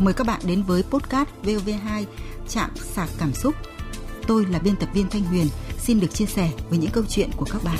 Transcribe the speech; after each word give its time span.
mời 0.00 0.14
các 0.14 0.26
bạn 0.26 0.40
đến 0.46 0.62
với 0.62 0.82
podcast 0.82 1.28
VOV2 1.42 2.04
Chạm 2.48 2.70
sạc 2.76 3.08
cảm 3.18 3.34
xúc. 3.34 3.54
Tôi 4.26 4.46
là 4.46 4.58
biên 4.58 4.76
tập 4.76 4.88
viên 4.94 5.08
Thanh 5.10 5.22
Huyền, 5.22 5.46
xin 5.78 6.00
được 6.00 6.14
chia 6.14 6.26
sẻ 6.26 6.50
với 6.68 6.78
những 6.78 6.90
câu 6.90 7.04
chuyện 7.08 7.30
của 7.36 7.46
các 7.52 7.62
bạn. 7.64 7.78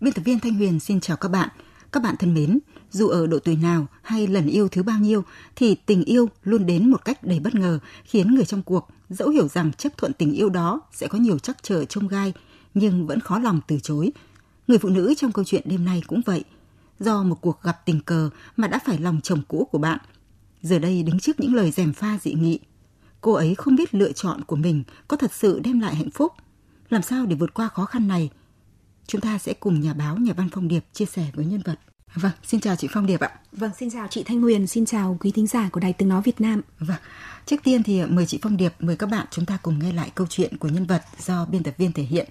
Biên 0.00 0.12
tập 0.12 0.22
viên 0.24 0.40
Thanh 0.40 0.54
Huyền 0.54 0.80
xin 0.80 1.00
chào 1.00 1.16
các 1.16 1.28
bạn. 1.28 1.48
Các 1.92 2.02
bạn 2.02 2.16
thân 2.18 2.34
mến, 2.34 2.58
dù 2.90 3.08
ở 3.08 3.26
độ 3.26 3.38
tuổi 3.38 3.56
nào 3.56 3.86
hay 4.02 4.26
lần 4.26 4.46
yêu 4.46 4.68
thứ 4.68 4.82
bao 4.82 4.98
nhiêu 4.98 5.24
thì 5.56 5.74
tình 5.74 6.04
yêu 6.04 6.28
luôn 6.42 6.66
đến 6.66 6.90
một 6.90 7.04
cách 7.04 7.24
đầy 7.24 7.40
bất 7.40 7.54
ngờ, 7.54 7.78
khiến 8.04 8.34
người 8.34 8.44
trong 8.44 8.62
cuộc 8.62 8.88
dẫu 9.08 9.28
hiểu 9.28 9.48
rằng 9.48 9.72
chấp 9.72 9.96
thuận 9.96 10.12
tình 10.12 10.32
yêu 10.32 10.48
đó 10.48 10.80
sẽ 10.92 11.08
có 11.08 11.18
nhiều 11.18 11.38
trắc 11.38 11.62
trở 11.62 11.84
trông 11.84 12.08
gai, 12.08 12.32
nhưng 12.78 13.06
vẫn 13.06 13.20
khó 13.20 13.38
lòng 13.38 13.60
từ 13.68 13.78
chối. 13.82 14.12
Người 14.66 14.78
phụ 14.78 14.88
nữ 14.88 15.14
trong 15.16 15.32
câu 15.32 15.44
chuyện 15.44 15.62
đêm 15.64 15.84
nay 15.84 16.02
cũng 16.06 16.20
vậy. 16.26 16.44
Do 17.00 17.22
một 17.22 17.38
cuộc 17.40 17.62
gặp 17.62 17.80
tình 17.84 18.00
cờ 18.00 18.30
mà 18.56 18.68
đã 18.68 18.78
phải 18.86 18.98
lòng 18.98 19.20
chồng 19.22 19.42
cũ 19.48 19.68
của 19.72 19.78
bạn. 19.78 19.98
Giờ 20.62 20.78
đây 20.78 21.02
đứng 21.02 21.18
trước 21.20 21.40
những 21.40 21.54
lời 21.54 21.70
dèm 21.70 21.92
pha 21.92 22.18
dị 22.22 22.34
nghị. 22.34 22.58
Cô 23.20 23.32
ấy 23.32 23.54
không 23.54 23.76
biết 23.76 23.94
lựa 23.94 24.12
chọn 24.12 24.44
của 24.44 24.56
mình 24.56 24.82
có 25.08 25.16
thật 25.16 25.32
sự 25.34 25.60
đem 25.64 25.80
lại 25.80 25.94
hạnh 25.94 26.10
phúc. 26.10 26.32
Làm 26.88 27.02
sao 27.02 27.26
để 27.26 27.36
vượt 27.36 27.54
qua 27.54 27.68
khó 27.68 27.84
khăn 27.84 28.08
này? 28.08 28.30
Chúng 29.06 29.20
ta 29.20 29.38
sẽ 29.38 29.54
cùng 29.54 29.80
nhà 29.80 29.94
báo, 29.94 30.16
nhà 30.16 30.32
văn 30.32 30.48
Phong 30.52 30.68
Điệp 30.68 30.84
chia 30.92 31.04
sẻ 31.04 31.30
với 31.34 31.44
nhân 31.44 31.62
vật. 31.64 31.78
Vâng, 32.14 32.32
xin 32.44 32.60
chào 32.60 32.76
chị 32.76 32.88
Phong 32.90 33.06
Điệp 33.06 33.20
ạ. 33.20 33.30
Vâng, 33.52 33.70
xin 33.78 33.90
chào 33.90 34.06
chị 34.10 34.22
Thanh 34.22 34.40
Huyền, 34.40 34.66
xin 34.66 34.86
chào 34.86 35.16
quý 35.20 35.30
thính 35.30 35.46
giả 35.46 35.68
của 35.72 35.80
Đài 35.80 35.92
Tiếng 35.92 36.08
Nói 36.08 36.22
Việt 36.24 36.40
Nam. 36.40 36.62
Vâng, 36.78 36.96
trước 37.46 37.56
tiên 37.62 37.82
thì 37.82 38.04
mời 38.04 38.26
chị 38.26 38.38
Phong 38.42 38.56
Điệp, 38.56 38.74
mời 38.80 38.96
các 38.96 39.06
bạn 39.06 39.26
chúng 39.30 39.46
ta 39.46 39.58
cùng 39.62 39.78
nghe 39.78 39.92
lại 39.92 40.12
câu 40.14 40.26
chuyện 40.30 40.56
của 40.56 40.68
nhân 40.68 40.86
vật 40.86 41.02
do 41.18 41.46
biên 41.46 41.62
tập 41.62 41.74
viên 41.78 41.92
thể 41.92 42.02
hiện. 42.02 42.28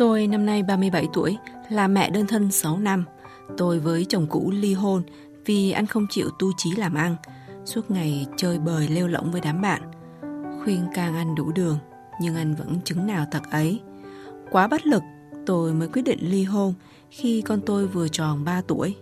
Tôi 0.00 0.26
năm 0.26 0.46
nay 0.46 0.62
37 0.62 1.08
tuổi, 1.12 1.38
là 1.70 1.88
mẹ 1.88 2.10
đơn 2.10 2.26
thân 2.26 2.50
6 2.50 2.78
năm. 2.78 3.04
Tôi 3.56 3.78
với 3.78 4.06
chồng 4.08 4.26
cũ 4.30 4.52
ly 4.54 4.74
hôn 4.74 5.02
vì 5.46 5.70
anh 5.70 5.86
không 5.86 6.06
chịu 6.10 6.30
tu 6.38 6.52
trí 6.56 6.76
làm 6.76 6.94
ăn, 6.94 7.16
suốt 7.64 7.90
ngày 7.90 8.26
chơi 8.36 8.58
bời 8.58 8.88
lêu 8.88 9.08
lỏng 9.08 9.32
với 9.32 9.40
đám 9.40 9.60
bạn. 9.62 9.82
Khuyên 10.62 10.86
càng 10.94 11.14
anh 11.14 11.34
đủ 11.34 11.52
đường, 11.52 11.78
nhưng 12.20 12.34
anh 12.34 12.54
vẫn 12.54 12.80
chứng 12.84 13.06
nào 13.06 13.26
tật 13.30 13.42
ấy. 13.50 13.80
Quá 14.50 14.66
bất 14.66 14.86
lực, 14.86 15.02
tôi 15.46 15.74
mới 15.74 15.88
quyết 15.88 16.02
định 16.02 16.18
ly 16.30 16.44
hôn 16.44 16.74
khi 17.10 17.42
con 17.42 17.60
tôi 17.66 17.86
vừa 17.86 18.08
tròn 18.08 18.44
3 18.44 18.62
tuổi. 18.66 18.96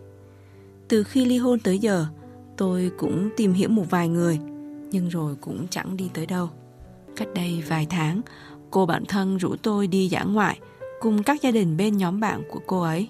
Từ 0.88 1.04
khi 1.04 1.24
ly 1.24 1.38
hôn 1.38 1.60
tới 1.60 1.78
giờ, 1.78 2.06
tôi 2.56 2.90
cũng 2.98 3.30
tìm 3.36 3.52
hiểu 3.52 3.68
một 3.68 3.84
vài 3.90 4.08
người, 4.08 4.38
nhưng 4.90 5.08
rồi 5.08 5.34
cũng 5.40 5.66
chẳng 5.70 5.96
đi 5.96 6.10
tới 6.14 6.26
đâu. 6.26 6.50
Cách 7.16 7.28
đây 7.34 7.64
vài 7.68 7.86
tháng, 7.90 8.20
cô 8.70 8.86
bạn 8.86 9.04
thân 9.08 9.36
rủ 9.36 9.56
tôi 9.62 9.86
đi 9.86 10.08
dã 10.08 10.22
ngoại 10.22 10.60
cùng 11.00 11.22
các 11.22 11.42
gia 11.42 11.50
đình 11.50 11.76
bên 11.76 11.96
nhóm 11.96 12.20
bạn 12.20 12.42
của 12.50 12.60
cô 12.66 12.80
ấy. 12.80 13.08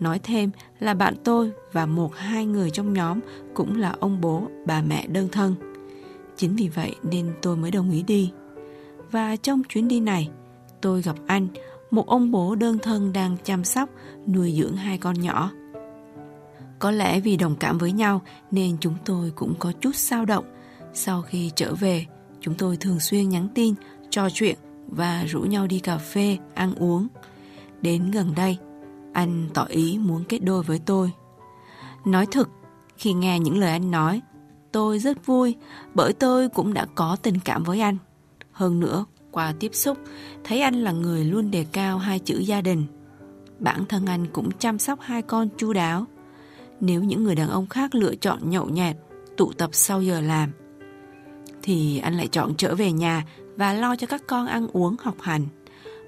Nói 0.00 0.18
thêm 0.22 0.50
là 0.78 0.94
bạn 0.94 1.14
tôi 1.24 1.50
và 1.72 1.86
một 1.86 2.16
hai 2.16 2.46
người 2.46 2.70
trong 2.70 2.92
nhóm 2.92 3.20
cũng 3.54 3.76
là 3.76 3.94
ông 4.00 4.20
bố, 4.20 4.48
bà 4.66 4.82
mẹ 4.82 5.06
đơn 5.06 5.28
thân. 5.32 5.54
Chính 6.36 6.56
vì 6.56 6.68
vậy 6.68 6.94
nên 7.02 7.32
tôi 7.42 7.56
mới 7.56 7.70
đồng 7.70 7.90
ý 7.90 8.02
đi. 8.02 8.32
Và 9.10 9.36
trong 9.36 9.62
chuyến 9.68 9.88
đi 9.88 10.00
này, 10.00 10.28
tôi 10.80 11.02
gặp 11.02 11.16
anh, 11.26 11.48
một 11.90 12.06
ông 12.06 12.30
bố 12.30 12.54
đơn 12.54 12.78
thân 12.78 13.12
đang 13.12 13.36
chăm 13.44 13.64
sóc, 13.64 13.90
nuôi 14.26 14.54
dưỡng 14.58 14.76
hai 14.76 14.98
con 14.98 15.20
nhỏ. 15.20 15.50
Có 16.78 16.90
lẽ 16.90 17.20
vì 17.20 17.36
đồng 17.36 17.56
cảm 17.56 17.78
với 17.78 17.92
nhau 17.92 18.22
nên 18.50 18.76
chúng 18.80 18.94
tôi 19.04 19.32
cũng 19.34 19.54
có 19.58 19.72
chút 19.80 19.94
sao 19.94 20.24
động. 20.24 20.44
Sau 20.94 21.22
khi 21.22 21.50
trở 21.54 21.74
về, 21.74 22.06
chúng 22.40 22.54
tôi 22.54 22.76
thường 22.76 23.00
xuyên 23.00 23.28
nhắn 23.28 23.48
tin, 23.54 23.74
trò 24.10 24.28
chuyện 24.30 24.56
và 24.90 25.24
rủ 25.28 25.40
nhau 25.40 25.66
đi 25.66 25.78
cà 25.78 25.98
phê, 25.98 26.38
ăn 26.54 26.74
uống. 26.74 27.08
Đến 27.82 28.10
gần 28.10 28.32
đây, 28.36 28.58
anh 29.12 29.48
tỏ 29.54 29.64
ý 29.64 29.98
muốn 29.98 30.24
kết 30.28 30.38
đôi 30.38 30.62
với 30.62 30.80
tôi. 30.86 31.12
Nói 32.04 32.26
thật, 32.30 32.48
khi 32.96 33.12
nghe 33.12 33.38
những 33.38 33.58
lời 33.58 33.70
anh 33.70 33.90
nói, 33.90 34.20
tôi 34.72 34.98
rất 34.98 35.26
vui 35.26 35.56
bởi 35.94 36.12
tôi 36.12 36.48
cũng 36.48 36.74
đã 36.74 36.86
có 36.94 37.16
tình 37.22 37.38
cảm 37.44 37.62
với 37.62 37.80
anh. 37.80 37.96
Hơn 38.52 38.80
nữa, 38.80 39.04
qua 39.30 39.54
tiếp 39.60 39.74
xúc, 39.74 39.98
thấy 40.44 40.60
anh 40.60 40.74
là 40.74 40.92
người 40.92 41.24
luôn 41.24 41.50
đề 41.50 41.66
cao 41.72 41.98
hai 41.98 42.18
chữ 42.18 42.38
gia 42.38 42.60
đình. 42.60 42.84
Bản 43.58 43.84
thân 43.88 44.06
anh 44.06 44.26
cũng 44.26 44.50
chăm 44.58 44.78
sóc 44.78 44.98
hai 45.02 45.22
con 45.22 45.48
chu 45.56 45.72
đáo. 45.72 46.04
Nếu 46.80 47.04
những 47.04 47.24
người 47.24 47.34
đàn 47.34 47.48
ông 47.48 47.66
khác 47.66 47.94
lựa 47.94 48.14
chọn 48.14 48.50
nhậu 48.50 48.68
nhẹt, 48.68 48.96
tụ 49.36 49.52
tập 49.52 49.70
sau 49.72 50.02
giờ 50.02 50.20
làm, 50.20 50.52
thì 51.62 51.98
anh 51.98 52.14
lại 52.14 52.28
chọn 52.28 52.54
trở 52.56 52.74
về 52.74 52.92
nhà 52.92 53.24
và 53.60 53.72
lo 53.72 53.96
cho 53.96 54.06
các 54.06 54.22
con 54.26 54.46
ăn 54.46 54.66
uống 54.72 54.96
học 55.00 55.14
hành. 55.20 55.46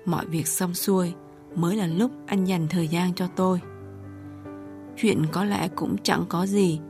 Mọi 0.05 0.27
việc 0.27 0.47
xong 0.47 0.75
xuôi 0.75 1.15
mới 1.55 1.77
là 1.77 1.87
lúc 1.87 2.11
anh 2.27 2.45
dành 2.45 2.67
thời 2.69 2.89
gian 2.89 3.15
cho 3.15 3.27
tôi. 3.37 3.61
Chuyện 4.97 5.27
có 5.33 5.45
lẽ 5.45 5.69
cũng 5.69 5.97
chẳng 6.03 6.25
có 6.29 6.47
gì 6.47 6.81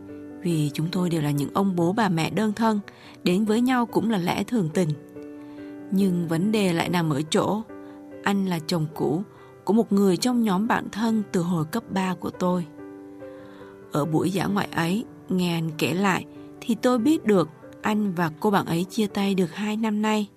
vì 0.42 0.70
chúng 0.74 0.86
tôi 0.92 1.10
đều 1.10 1.22
là 1.22 1.30
những 1.30 1.50
ông 1.54 1.76
bố 1.76 1.92
bà 1.92 2.08
mẹ 2.08 2.30
đơn 2.30 2.52
thân, 2.52 2.80
đến 3.24 3.44
với 3.44 3.60
nhau 3.60 3.86
cũng 3.86 4.10
là 4.10 4.18
lẽ 4.18 4.44
thường 4.44 4.68
tình. 4.74 4.88
Nhưng 5.90 6.28
vấn 6.28 6.52
đề 6.52 6.72
lại 6.72 6.88
nằm 6.88 7.10
ở 7.10 7.22
chỗ 7.30 7.62
anh 8.22 8.46
là 8.46 8.58
chồng 8.66 8.86
cũ 8.94 9.22
của 9.64 9.72
một 9.72 9.92
người 9.92 10.16
trong 10.16 10.42
nhóm 10.42 10.68
bạn 10.68 10.88
thân 10.92 11.22
từ 11.32 11.40
hồi 11.40 11.64
cấp 11.64 11.82
3 11.90 12.14
của 12.14 12.30
tôi. 12.30 12.66
Ở 13.92 14.04
buổi 14.04 14.30
dã 14.30 14.46
ngoại 14.46 14.68
ấy, 14.74 15.04
nghe 15.28 15.56
anh 15.56 15.70
kể 15.78 15.94
lại 15.94 16.26
thì 16.60 16.74
tôi 16.74 16.98
biết 16.98 17.24
được 17.24 17.48
anh 17.82 18.12
và 18.12 18.30
cô 18.40 18.50
bạn 18.50 18.66
ấy 18.66 18.84
chia 18.84 19.06
tay 19.06 19.34
được 19.34 19.54
2 19.54 19.76
năm 19.76 20.02
nay. 20.02 20.28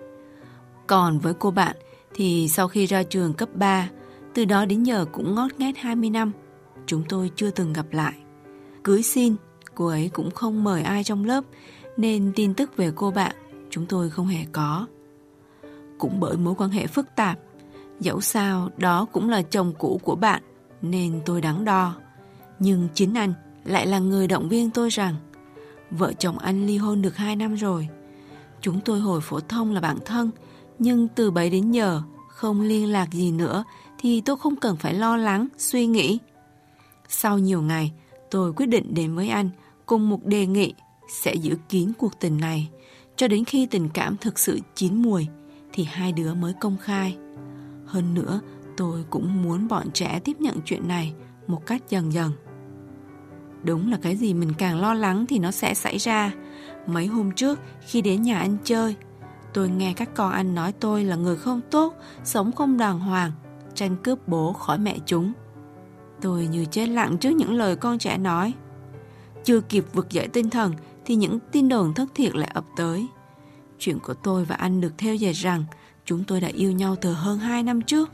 Còn 0.88 1.20
với 1.20 1.34
cô 1.34 1.52
bạn 1.52 1.76
thì 2.14 2.48
sau 2.48 2.68
khi 2.68 2.86
ra 2.86 3.04
trường 3.04 3.34
cấp 3.34 3.50
3, 3.54 3.90
từ 4.34 4.46
đó 4.46 4.66
đến 4.66 4.84
giờ 4.84 5.06
cũng 5.12 5.36
ngót 5.36 5.52
nghét 5.58 5.78
20 5.78 6.10
năm, 6.10 6.32
chúng 6.86 7.04
tôi 7.10 7.32
chưa 7.36 7.50
từng 7.50 7.74
gặp 7.74 7.86
lại. 7.92 8.14
Cưới 8.84 9.04
xin, 9.04 9.36
cô 9.76 9.88
ấy 9.88 10.10
cũng 10.14 10.32
không 10.32 10.64
mời 10.64 10.82
ai 10.82 11.04
trong 11.04 11.26
lớp, 11.26 11.44
nên 11.98 12.32
tin 12.36 12.54
tức 12.54 12.78
về 12.78 12.92
cô 12.96 13.12
bạn 13.12 13.36
chúng 13.70 13.86
tôi 13.86 14.10
không 14.10 14.28
hề 14.28 14.46
có. 14.52 14.88
Cũng 15.98 16.20
bởi 16.20 16.38
mối 16.38 16.56
quan 16.58 16.70
hệ 16.70 16.88
phức 16.88 17.16
tạp, 17.16 17.40
dẫu 18.00 18.22
sao 18.22 18.70
đó 18.78 19.06
cũng 19.12 19.30
là 19.30 19.42
chồng 19.42 19.74
cũ 19.78 20.00
của 20.04 20.16
bạn, 20.16 20.42
nên 20.82 21.22
tôi 21.26 21.42
đắn 21.42 21.66
đo. 21.66 21.96
Nhưng 22.60 22.88
chính 22.94 23.14
anh 23.14 23.34
lại 23.66 23.88
là 23.88 24.00
người 24.00 24.28
động 24.28 24.50
viên 24.50 24.72
tôi 24.72 24.90
rằng 24.90 25.16
vợ 25.92 26.14
chồng 26.14 26.38
anh 26.38 26.66
ly 26.66 26.78
hôn 26.78 27.02
được 27.02 27.16
2 27.16 27.36
năm 27.36 27.56
rồi. 27.56 27.88
Chúng 28.62 28.80
tôi 28.82 29.00
hồi 29.00 29.22
phổ 29.22 29.40
thông 29.40 29.74
là 29.74 29.82
bạn 29.82 29.98
thân, 30.06 30.32
nhưng 30.80 31.08
từ 31.08 31.32
bấy 31.32 31.50
đến 31.50 31.72
giờ 31.72 32.02
không 32.28 32.62
liên 32.62 32.92
lạc 32.92 33.12
gì 33.12 33.32
nữa 33.32 33.64
thì 34.00 34.22
tôi 34.22 34.38
không 34.38 34.56
cần 34.56 34.78
phải 34.78 34.94
lo 34.94 35.18
lắng, 35.18 35.48
suy 35.58 35.86
nghĩ. 35.86 36.20
Sau 37.08 37.40
nhiều 37.40 37.62
ngày, 37.62 37.92
tôi 38.32 38.54
quyết 38.54 38.66
định 38.66 38.94
đến 38.94 39.16
với 39.16 39.30
anh 39.30 39.50
cùng 39.86 40.10
một 40.10 40.26
đề 40.26 40.46
nghị 40.46 40.74
sẽ 41.10 41.34
giữ 41.34 41.58
kín 41.70 41.92
cuộc 41.98 42.20
tình 42.20 42.38
này 42.38 42.70
cho 43.16 43.28
đến 43.28 43.46
khi 43.46 43.66
tình 43.66 43.90
cảm 43.94 44.18
thực 44.18 44.40
sự 44.40 44.60
chín 44.76 45.02
mùi 45.02 45.28
thì 45.74 45.84
hai 45.84 46.12
đứa 46.12 46.34
mới 46.34 46.54
công 46.54 46.78
khai. 46.78 47.18
Hơn 47.86 48.14
nữa, 48.14 48.40
tôi 48.78 49.06
cũng 49.10 49.44
muốn 49.44 49.68
bọn 49.68 49.92
trẻ 49.94 50.20
tiếp 50.24 50.42
nhận 50.42 50.58
chuyện 50.66 50.88
này 50.88 51.14
một 51.48 51.66
cách 51.66 51.82
dần 51.90 52.14
dần. 52.14 52.32
Đúng 53.64 53.92
là 53.92 53.98
cái 54.02 54.16
gì 54.16 54.34
mình 54.34 54.54
càng 54.58 54.80
lo 54.80 54.94
lắng 54.94 55.26
thì 55.26 55.40
nó 55.40 55.52
sẽ 55.52 55.74
xảy 55.74 55.98
ra. 55.98 56.32
Mấy 56.88 57.08
hôm 57.08 57.32
trước 57.32 57.60
khi 57.88 58.02
đến 58.02 58.22
nhà 58.22 58.40
anh 58.40 58.58
chơi, 58.64 58.96
tôi 59.56 59.70
nghe 59.70 59.94
các 59.94 60.10
con 60.16 60.32
anh 60.32 60.56
nói 60.56 60.72
tôi 60.72 61.04
là 61.04 61.16
người 61.16 61.36
không 61.36 61.62
tốt, 61.72 61.94
sống 62.24 62.52
không 62.52 62.78
đàng 62.78 63.00
hoàng, 63.00 63.32
tranh 63.74 63.96
cướp 64.04 64.28
bố 64.28 64.54
khỏi 64.54 64.78
mẹ 64.80 64.98
chúng. 65.06 65.34
Tôi 66.22 66.48
như 66.48 66.66
chết 66.66 66.88
lặng 66.88 67.18
trước 67.18 67.30
những 67.30 67.54
lời 67.54 67.76
con 67.76 67.98
trẻ 67.98 68.18
nói. 68.18 68.54
Chưa 69.44 69.62
kịp 69.62 69.86
vực 69.94 70.10
dậy 70.10 70.28
tinh 70.28 70.50
thần 70.50 70.74
thì 71.06 71.16
những 71.16 71.40
tin 71.52 71.70
đồn 71.70 71.94
thất 71.94 72.10
thiệt 72.16 72.36
lại 72.36 72.52
ập 72.54 72.66
tới. 72.78 73.08
Chuyện 73.80 74.00
của 74.00 74.14
tôi 74.14 74.46
và 74.46 74.56
anh 74.56 74.82
được 74.82 74.94
theo 74.98 75.16
dệt 75.16 75.34
rằng 75.34 75.64
chúng 76.06 76.24
tôi 76.24 76.42
đã 76.42 76.48
yêu 76.48 76.72
nhau 76.72 76.96
từ 77.02 77.14
hơn 77.14 77.40
2 77.40 77.64
năm 77.64 77.82
trước. 77.82 78.10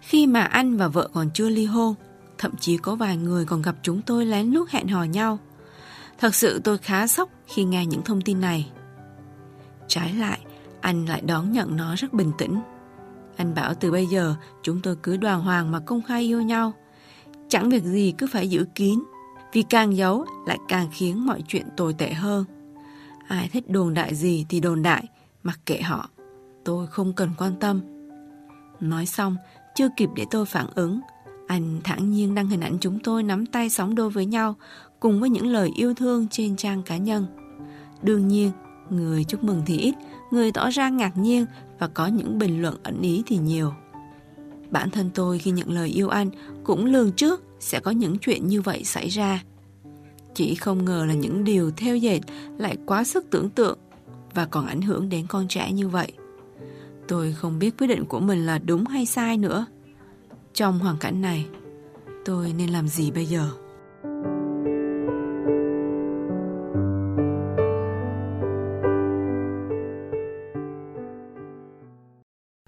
Khi 0.00 0.26
mà 0.26 0.40
anh 0.40 0.76
và 0.76 0.88
vợ 0.88 1.08
còn 1.12 1.30
chưa 1.34 1.48
ly 1.48 1.64
hôn, 1.64 1.94
thậm 2.38 2.56
chí 2.60 2.76
có 2.76 2.94
vài 2.94 3.16
người 3.16 3.44
còn 3.44 3.62
gặp 3.62 3.76
chúng 3.82 4.02
tôi 4.02 4.26
lén 4.26 4.46
lút 4.46 4.70
hẹn 4.70 4.88
hò 4.88 5.04
nhau. 5.04 5.38
Thật 6.18 6.34
sự 6.34 6.60
tôi 6.64 6.78
khá 6.78 7.06
sốc 7.06 7.30
khi 7.46 7.64
nghe 7.64 7.86
những 7.86 8.02
thông 8.02 8.20
tin 8.20 8.40
này. 8.40 8.70
Trái 9.88 10.14
lại, 10.14 10.40
anh 10.80 11.06
lại 11.06 11.20
đón 11.20 11.52
nhận 11.52 11.76
nó 11.76 11.94
rất 11.94 12.12
bình 12.12 12.32
tĩnh. 12.38 12.60
Anh 13.36 13.54
bảo 13.54 13.74
từ 13.74 13.90
bây 13.92 14.06
giờ 14.06 14.34
chúng 14.62 14.80
tôi 14.82 14.96
cứ 15.02 15.16
đoàn 15.16 15.40
hoàng 15.40 15.70
mà 15.72 15.80
công 15.80 16.02
khai 16.02 16.22
yêu 16.22 16.42
nhau. 16.42 16.72
Chẳng 17.48 17.68
việc 17.68 17.82
gì 17.82 18.14
cứ 18.18 18.26
phải 18.32 18.48
giữ 18.48 18.66
kín, 18.74 18.98
vì 19.52 19.62
càng 19.62 19.96
giấu 19.96 20.24
lại 20.46 20.58
càng 20.68 20.88
khiến 20.92 21.26
mọi 21.26 21.42
chuyện 21.48 21.66
tồi 21.76 21.92
tệ 21.92 22.12
hơn. 22.12 22.44
Ai 23.28 23.48
thích 23.52 23.70
đồn 23.70 23.94
đại 23.94 24.14
gì 24.14 24.46
thì 24.48 24.60
đồn 24.60 24.82
đại, 24.82 25.08
mặc 25.42 25.60
kệ 25.66 25.80
họ. 25.80 26.10
Tôi 26.64 26.86
không 26.86 27.12
cần 27.12 27.30
quan 27.38 27.56
tâm. 27.60 27.80
Nói 28.80 29.06
xong, 29.06 29.36
chưa 29.74 29.88
kịp 29.96 30.08
để 30.16 30.24
tôi 30.30 30.46
phản 30.46 30.66
ứng, 30.74 31.00
anh 31.46 31.80
thản 31.84 32.10
nhiên 32.10 32.34
đăng 32.34 32.48
hình 32.48 32.60
ảnh 32.60 32.78
chúng 32.80 32.98
tôi 32.98 33.22
nắm 33.22 33.46
tay 33.46 33.70
sóng 33.70 33.94
đôi 33.94 34.10
với 34.10 34.26
nhau 34.26 34.54
cùng 35.00 35.20
với 35.20 35.30
những 35.30 35.46
lời 35.46 35.70
yêu 35.76 35.94
thương 35.94 36.26
trên 36.30 36.56
trang 36.56 36.82
cá 36.82 36.96
nhân. 36.96 37.26
Đương 38.02 38.28
nhiên, 38.28 38.50
người 38.90 39.24
chúc 39.24 39.44
mừng 39.44 39.62
thì 39.66 39.78
ít, 39.78 39.94
người 40.30 40.52
tỏ 40.52 40.70
ra 40.70 40.88
ngạc 40.88 41.16
nhiên 41.16 41.46
và 41.78 41.88
có 41.88 42.06
những 42.06 42.38
bình 42.38 42.62
luận 42.62 42.76
ẩn 42.82 43.02
ý 43.02 43.22
thì 43.26 43.36
nhiều. 43.36 43.72
Bản 44.70 44.90
thân 44.90 45.10
tôi 45.14 45.38
khi 45.38 45.50
nhận 45.50 45.70
lời 45.70 45.88
yêu 45.88 46.08
anh 46.08 46.30
cũng 46.64 46.84
lường 46.84 47.12
trước 47.12 47.42
sẽ 47.60 47.80
có 47.80 47.90
những 47.90 48.18
chuyện 48.18 48.46
như 48.46 48.60
vậy 48.60 48.84
xảy 48.84 49.08
ra. 49.08 49.42
Chỉ 50.34 50.54
không 50.54 50.84
ngờ 50.84 51.04
là 51.08 51.14
những 51.14 51.44
điều 51.44 51.70
theo 51.70 51.96
dệt 51.96 52.20
lại 52.58 52.76
quá 52.86 53.04
sức 53.04 53.26
tưởng 53.30 53.50
tượng 53.50 53.78
và 54.34 54.46
còn 54.46 54.66
ảnh 54.66 54.82
hưởng 54.82 55.08
đến 55.08 55.26
con 55.26 55.48
trẻ 55.48 55.72
như 55.72 55.88
vậy. 55.88 56.12
Tôi 57.08 57.32
không 57.32 57.58
biết 57.58 57.78
quyết 57.78 57.86
định 57.86 58.04
của 58.04 58.20
mình 58.20 58.46
là 58.46 58.58
đúng 58.58 58.86
hay 58.86 59.06
sai 59.06 59.38
nữa. 59.38 59.66
Trong 60.54 60.78
hoàn 60.78 60.98
cảnh 60.98 61.22
này, 61.22 61.46
tôi 62.24 62.52
nên 62.58 62.70
làm 62.70 62.88
gì 62.88 63.10
bây 63.10 63.26
giờ? 63.26 63.50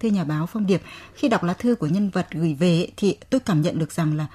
Thưa 0.02 0.08
nhà 0.08 0.24
báo 0.24 0.46
Phong 0.46 0.66
Điệp, 0.66 0.82
khi 1.14 1.28
đọc 1.28 1.44
lá 1.44 1.52
thư 1.52 1.74
của 1.74 1.86
nhân 1.86 2.10
vật 2.10 2.26
gửi 2.32 2.54
về 2.54 2.88
thì 2.96 3.16
tôi 3.30 3.40
cảm 3.40 3.62
nhận 3.62 3.78
được 3.78 3.92
rằng 3.92 4.16
là 4.16 4.26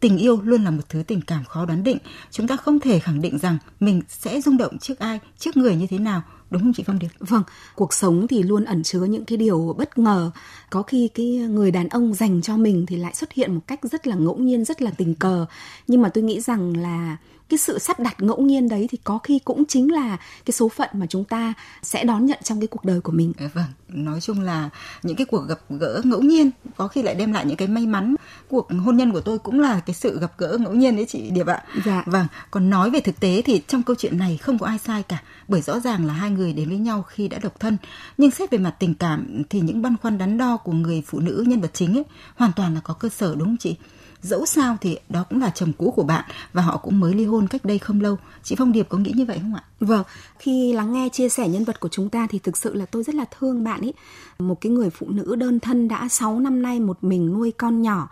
tình 0.00 0.18
yêu 0.18 0.40
luôn 0.42 0.64
là 0.64 0.70
một 0.70 0.82
thứ 0.88 1.02
tình 1.06 1.20
cảm 1.20 1.44
khó 1.44 1.66
đoán 1.66 1.84
định. 1.84 1.98
Chúng 2.30 2.48
ta 2.48 2.56
không 2.56 2.80
thể 2.80 2.98
khẳng 2.98 3.20
định 3.20 3.38
rằng 3.38 3.58
mình 3.80 4.02
sẽ 4.08 4.40
rung 4.40 4.56
động 4.56 4.78
trước 4.78 4.98
ai, 4.98 5.20
trước 5.38 5.56
người 5.56 5.76
như 5.76 5.86
thế 5.86 5.98
nào 5.98 6.22
đúng 6.50 6.62
không 6.62 6.72
chị 6.72 6.82
Phong 6.86 6.98
Điệp? 6.98 7.08
Vâng, 7.18 7.42
cuộc 7.74 7.94
sống 7.94 8.26
thì 8.28 8.42
luôn 8.42 8.64
ẩn 8.64 8.82
chứa 8.82 9.04
những 9.04 9.24
cái 9.24 9.38
điều 9.38 9.74
bất 9.78 9.98
ngờ. 9.98 10.30
Có 10.70 10.82
khi 10.82 11.08
cái 11.14 11.26
người 11.26 11.70
đàn 11.70 11.88
ông 11.88 12.14
dành 12.14 12.42
cho 12.42 12.56
mình 12.56 12.86
thì 12.86 12.96
lại 12.96 13.14
xuất 13.14 13.32
hiện 13.32 13.54
một 13.54 13.60
cách 13.66 13.80
rất 13.82 14.06
là 14.06 14.16
ngẫu 14.16 14.36
nhiên, 14.36 14.64
rất 14.64 14.82
là 14.82 14.90
tình 14.90 15.14
cờ. 15.14 15.46
Nhưng 15.86 16.02
mà 16.02 16.08
tôi 16.08 16.24
nghĩ 16.24 16.40
rằng 16.40 16.76
là 16.76 17.16
cái 17.48 17.58
sự 17.58 17.78
sắp 17.78 18.00
đặt 18.00 18.22
ngẫu 18.22 18.40
nhiên 18.42 18.68
đấy 18.68 18.88
thì 18.90 18.98
có 19.04 19.18
khi 19.18 19.38
cũng 19.44 19.64
chính 19.64 19.92
là 19.92 20.16
cái 20.44 20.52
số 20.52 20.68
phận 20.68 20.88
mà 20.92 21.06
chúng 21.06 21.24
ta 21.24 21.54
sẽ 21.82 22.04
đón 22.04 22.26
nhận 22.26 22.38
trong 22.42 22.60
cái 22.60 22.66
cuộc 22.66 22.84
đời 22.84 23.00
của 23.00 23.12
mình. 23.12 23.32
À, 23.38 23.48
vâng, 23.54 23.64
nói 23.88 24.20
chung 24.20 24.40
là 24.40 24.70
những 25.02 25.16
cái 25.16 25.24
cuộc 25.24 25.48
gặp 25.48 25.58
gỡ 25.68 26.00
ngẫu 26.04 26.20
nhiên 26.20 26.50
có 26.76 26.88
khi 26.88 27.02
lại 27.02 27.14
đem 27.14 27.32
lại 27.32 27.46
những 27.46 27.56
cái 27.56 27.68
may 27.68 27.86
mắn. 27.86 28.14
Cuộc 28.48 28.68
hôn 28.84 28.96
nhân 28.96 29.12
của 29.12 29.20
tôi 29.20 29.38
cũng 29.38 29.60
là 29.60 29.80
cái 29.80 29.94
sự 29.94 30.20
gặp 30.20 30.32
gỡ 30.38 30.56
ngẫu 30.60 30.72
nhiên 30.74 30.96
đấy 30.96 31.06
chị 31.08 31.30
Điệp 31.30 31.46
ạ. 31.46 31.62
Dạ. 31.84 32.02
Vâng, 32.06 32.26
còn 32.50 32.70
nói 32.70 32.90
về 32.90 33.00
thực 33.00 33.20
tế 33.20 33.42
thì 33.44 33.62
trong 33.68 33.82
câu 33.82 33.96
chuyện 33.98 34.18
này 34.18 34.36
không 34.36 34.58
có 34.58 34.66
ai 34.66 34.78
sai 34.78 35.02
cả, 35.02 35.22
bởi 35.48 35.62
rõ 35.62 35.80
ràng 35.80 36.06
là 36.06 36.12
hai 36.12 36.30
người 36.30 36.52
đến 36.52 36.68
với 36.68 36.78
nhau 36.78 37.02
khi 37.02 37.28
đã 37.28 37.38
độc 37.38 37.60
thân. 37.60 37.76
Nhưng 38.18 38.30
xét 38.30 38.50
về 38.50 38.58
mặt 38.58 38.76
tình 38.78 38.94
cảm 38.94 39.42
thì 39.50 39.60
những 39.60 39.82
băn 39.82 39.96
khoăn 40.02 40.18
đắn 40.18 40.38
đo 40.38 40.56
của 40.56 40.72
người 40.72 41.02
phụ 41.06 41.20
nữ 41.20 41.44
nhân 41.46 41.60
vật 41.60 41.70
chính 41.74 41.98
ấy 41.98 42.04
hoàn 42.34 42.52
toàn 42.56 42.74
là 42.74 42.80
có 42.84 42.94
cơ 42.94 43.08
sở 43.08 43.34
đúng 43.34 43.48
không 43.48 43.56
chị? 43.56 43.76
Dẫu 44.24 44.46
sao 44.46 44.76
thì 44.80 44.98
đó 45.08 45.24
cũng 45.30 45.40
là 45.40 45.50
chồng 45.50 45.72
cũ 45.78 45.92
của 45.96 46.02
bạn 46.02 46.24
và 46.52 46.62
họ 46.62 46.76
cũng 46.76 47.00
mới 47.00 47.14
ly 47.14 47.24
hôn 47.24 47.48
cách 47.48 47.64
đây 47.64 47.78
không 47.78 48.00
lâu. 48.00 48.16
Chị 48.42 48.54
Phong 48.58 48.72
Điệp 48.72 48.86
có 48.88 48.98
nghĩ 48.98 49.12
như 49.14 49.24
vậy 49.24 49.38
không 49.42 49.54
ạ? 49.54 49.62
Vâng, 49.80 50.02
khi 50.38 50.72
lắng 50.72 50.92
nghe 50.92 51.08
chia 51.08 51.28
sẻ 51.28 51.48
nhân 51.48 51.64
vật 51.64 51.80
của 51.80 51.88
chúng 51.88 52.08
ta 52.08 52.26
thì 52.30 52.38
thực 52.38 52.56
sự 52.56 52.74
là 52.74 52.86
tôi 52.86 53.02
rất 53.02 53.14
là 53.14 53.24
thương 53.38 53.64
bạn 53.64 53.80
ấy. 53.80 53.94
Một 54.38 54.60
cái 54.60 54.72
người 54.72 54.90
phụ 54.90 55.06
nữ 55.10 55.36
đơn 55.36 55.60
thân 55.60 55.88
đã 55.88 56.08
6 56.08 56.40
năm 56.40 56.62
nay 56.62 56.80
một 56.80 57.04
mình 57.04 57.32
nuôi 57.32 57.52
con 57.58 57.82
nhỏ 57.82 58.08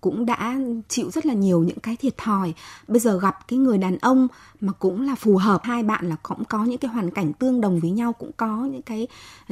cũng 0.00 0.26
đã 0.26 0.58
chịu 0.88 1.10
rất 1.10 1.26
là 1.26 1.34
nhiều 1.34 1.60
những 1.60 1.78
cái 1.78 1.96
thiệt 1.96 2.16
thòi. 2.16 2.54
Bây 2.88 3.00
giờ 3.00 3.18
gặp 3.18 3.48
cái 3.48 3.58
người 3.58 3.78
đàn 3.78 3.98
ông 3.98 4.28
mà 4.60 4.72
cũng 4.72 5.02
là 5.02 5.14
phù 5.14 5.36
hợp 5.36 5.60
hai 5.64 5.82
bạn 5.82 6.08
là 6.08 6.16
cũng 6.22 6.44
có 6.44 6.64
những 6.64 6.78
cái 6.78 6.90
hoàn 6.90 7.10
cảnh 7.10 7.32
tương 7.32 7.60
đồng 7.60 7.80
với 7.80 7.90
nhau 7.90 8.12
cũng 8.12 8.30
có 8.36 8.68
những 8.72 8.82
cái 8.82 9.06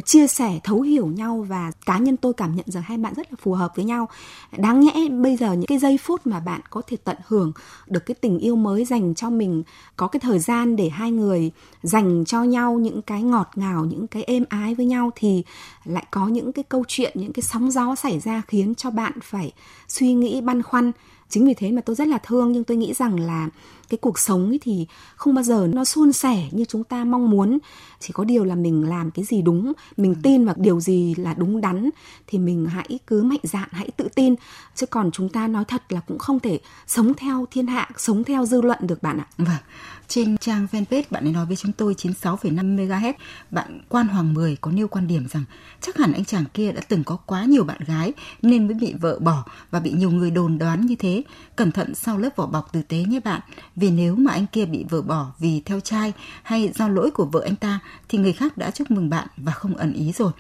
chia 0.05 0.27
sẻ 0.27 0.61
thấu 0.65 0.81
hiểu 0.81 1.07
nhau 1.07 1.47
và 1.49 1.73
cá 1.87 1.99
nhân 1.99 2.17
tôi 2.17 2.33
cảm 2.33 2.57
nhận 2.57 2.67
rằng 2.69 2.83
hai 2.83 2.99
bạn 2.99 3.15
rất 3.15 3.33
là 3.33 3.37
phù 3.43 3.53
hợp 3.53 3.73
với 3.77 3.85
nhau 3.85 4.09
đáng 4.57 4.81
nhẽ 4.81 5.09
bây 5.23 5.37
giờ 5.37 5.53
những 5.53 5.67
cái 5.67 5.79
giây 5.79 5.99
phút 6.05 6.27
mà 6.27 6.41
bạn 6.41 6.61
có 6.71 6.83
thể 6.87 6.97
tận 6.97 7.17
hưởng 7.27 7.53
được 7.87 8.07
cái 8.07 8.15
tình 8.15 8.39
yêu 8.39 8.57
mới 8.57 8.85
dành 8.85 9.15
cho 9.15 9.31
mình, 9.31 9.63
có 9.97 10.07
cái 10.07 10.21
thời 10.21 10.39
gian 10.39 10.77
để 10.77 10.89
hai 10.89 11.11
người 11.11 11.51
dành 11.83 12.25
cho 12.25 12.43
nhau 12.43 12.75
những 12.75 13.03
cái 13.03 13.23
ngọt 13.23 13.51
ngào, 13.55 13.85
những 13.85 14.07
cái 14.07 14.23
êm 14.23 14.45
ái 14.49 14.75
với 14.75 14.87
nhau 14.87 15.11
thì 15.17 15.45
lại 15.85 16.07
có 16.11 16.29
những 16.29 16.53
cái 16.53 16.65
câu 16.69 16.85
chuyện, 16.89 17.13
những 17.15 17.33
cái 17.33 17.43
sóng 17.43 17.71
gió 17.71 17.95
xảy 17.95 18.21
ra 18.21 18.43
khiến 18.49 18.75
cho 18.75 18.91
bạn 18.91 19.13
phải 19.23 19.53
suy 19.89 20.13
nghĩ 20.13 20.41
băn 20.41 20.63
khoăn. 20.63 20.93
Chính 21.29 21.47
vì 21.47 21.55
thế 21.55 21.71
mà 21.71 21.81
tôi 21.81 21.97
rất 21.97 22.09
là 22.09 22.19
thương 22.19 22.53
nhưng 22.53 22.65
tôi 22.65 22.77
nghĩ 22.77 22.95
rằng 22.95 23.21
là 23.21 23.49
cái 23.95 23.99
cuộc 24.01 24.19
sống 24.19 24.49
ấy 24.49 24.59
thì 24.63 24.87
không 25.17 25.35
bao 25.35 25.45
giờ 25.45 25.69
nó 25.75 25.85
suôn 25.85 26.13
sẻ 26.13 26.49
như 26.51 26.65
chúng 26.65 26.85
ta 26.85 27.05
mong 27.05 27.31
muốn 27.31 27.59
chỉ 28.01 28.13
có 28.13 28.25
điều 28.25 28.45
là 28.45 28.55
mình 28.55 28.89
làm 28.89 29.11
cái 29.11 29.25
gì 29.25 29.43
đúng 29.43 29.73
mình 29.97 30.15
ừ. 30.15 30.21
tin 30.23 30.45
vào 30.45 30.55
điều 30.59 30.81
gì 30.81 31.15
là 31.15 31.35
đúng 31.35 31.61
đắn 31.61 31.91
thì 32.27 32.39
mình 32.39 32.67
hãy 32.67 32.99
cứ 33.07 33.23
mạnh 33.23 33.41
dạn 33.43 33.69
hãy 33.73 33.91
tự 33.97 34.09
tin 34.15 34.35
chứ 34.75 34.87
còn 34.87 35.11
chúng 35.11 35.29
ta 35.29 35.49
nói 35.49 35.65
thật 35.65 35.83
là 35.89 36.01
cũng 36.01 36.19
không 36.19 36.41
thể 36.41 36.59
sống 36.87 37.15
theo 37.15 37.47
thiên 37.51 37.67
hạ 37.67 37.91
sống 37.97 38.25
theo 38.25 38.47
dư 38.47 38.61
luận 38.61 38.79
được 38.83 39.03
bạn 39.03 39.19
ạ 39.19 39.27
vâng 39.39 39.63
trên 40.09 40.37
trang 40.39 40.67
fanpage 40.73 41.03
bạn 41.11 41.25
ấy 41.25 41.33
nói 41.33 41.47
với 41.47 41.57
chúng 41.57 41.73
tôi 41.73 41.95
96,5 41.95 42.77
MHz, 42.77 43.13
bạn 43.51 43.81
Quan 43.89 44.09
Hoàng 44.09 44.35
Mười 44.35 44.57
có 44.61 44.71
nêu 44.71 44.89
quan 44.89 45.07
điểm 45.07 45.27
rằng 45.29 45.45
chắc 45.81 45.97
hẳn 45.97 46.13
anh 46.13 46.25
chàng 46.25 46.45
kia 46.55 46.73
đã 46.73 46.81
từng 46.89 47.05
có 47.05 47.17
quá 47.17 47.45
nhiều 47.45 47.65
bạn 47.65 47.81
gái 47.87 48.13
nên 48.43 48.67
mới 48.67 48.75
bị 48.75 48.95
vợ 49.01 49.19
bỏ 49.19 49.45
và 49.71 49.81
bị 49.81 49.93
nhiều 49.93 50.11
người 50.11 50.31
đồn 50.31 50.59
đoán 50.59 50.87
như 50.87 50.97
thế. 50.97 51.23
Cẩn 51.57 51.73
thận 51.73 51.95
sau 51.95 52.19
lớp 52.19 52.37
vỏ 52.37 52.47
bọc 52.47 52.73
tử 52.73 52.83
tế 52.83 53.05
nhé 53.09 53.21
bạn, 53.25 53.41
vì 53.77 53.84
vì 53.85 53.91
nếu 53.91 54.15
mà 54.17 54.33
anh 54.33 54.47
kia 54.47 54.65
bị 54.65 54.85
vợ 54.91 55.03
bỏ 55.03 55.27
vì 55.39 55.63
theo 55.67 55.81
trai 55.81 56.13
hay 56.45 56.71
do 56.75 56.89
lỗi 56.89 57.11
của 57.11 57.27
vợ 57.33 57.41
anh 57.45 57.57
ta 57.57 57.81
thì 58.09 58.19
người 58.19 58.33
khác 58.33 58.57
đã 58.57 58.71
chúc 58.71 58.91
mừng 58.91 59.11
bạn 59.11 59.27
và 59.37 59.53
không 59.53 59.77
ẩn 59.77 59.93
ý 59.93 60.13
rồi. 60.13 60.33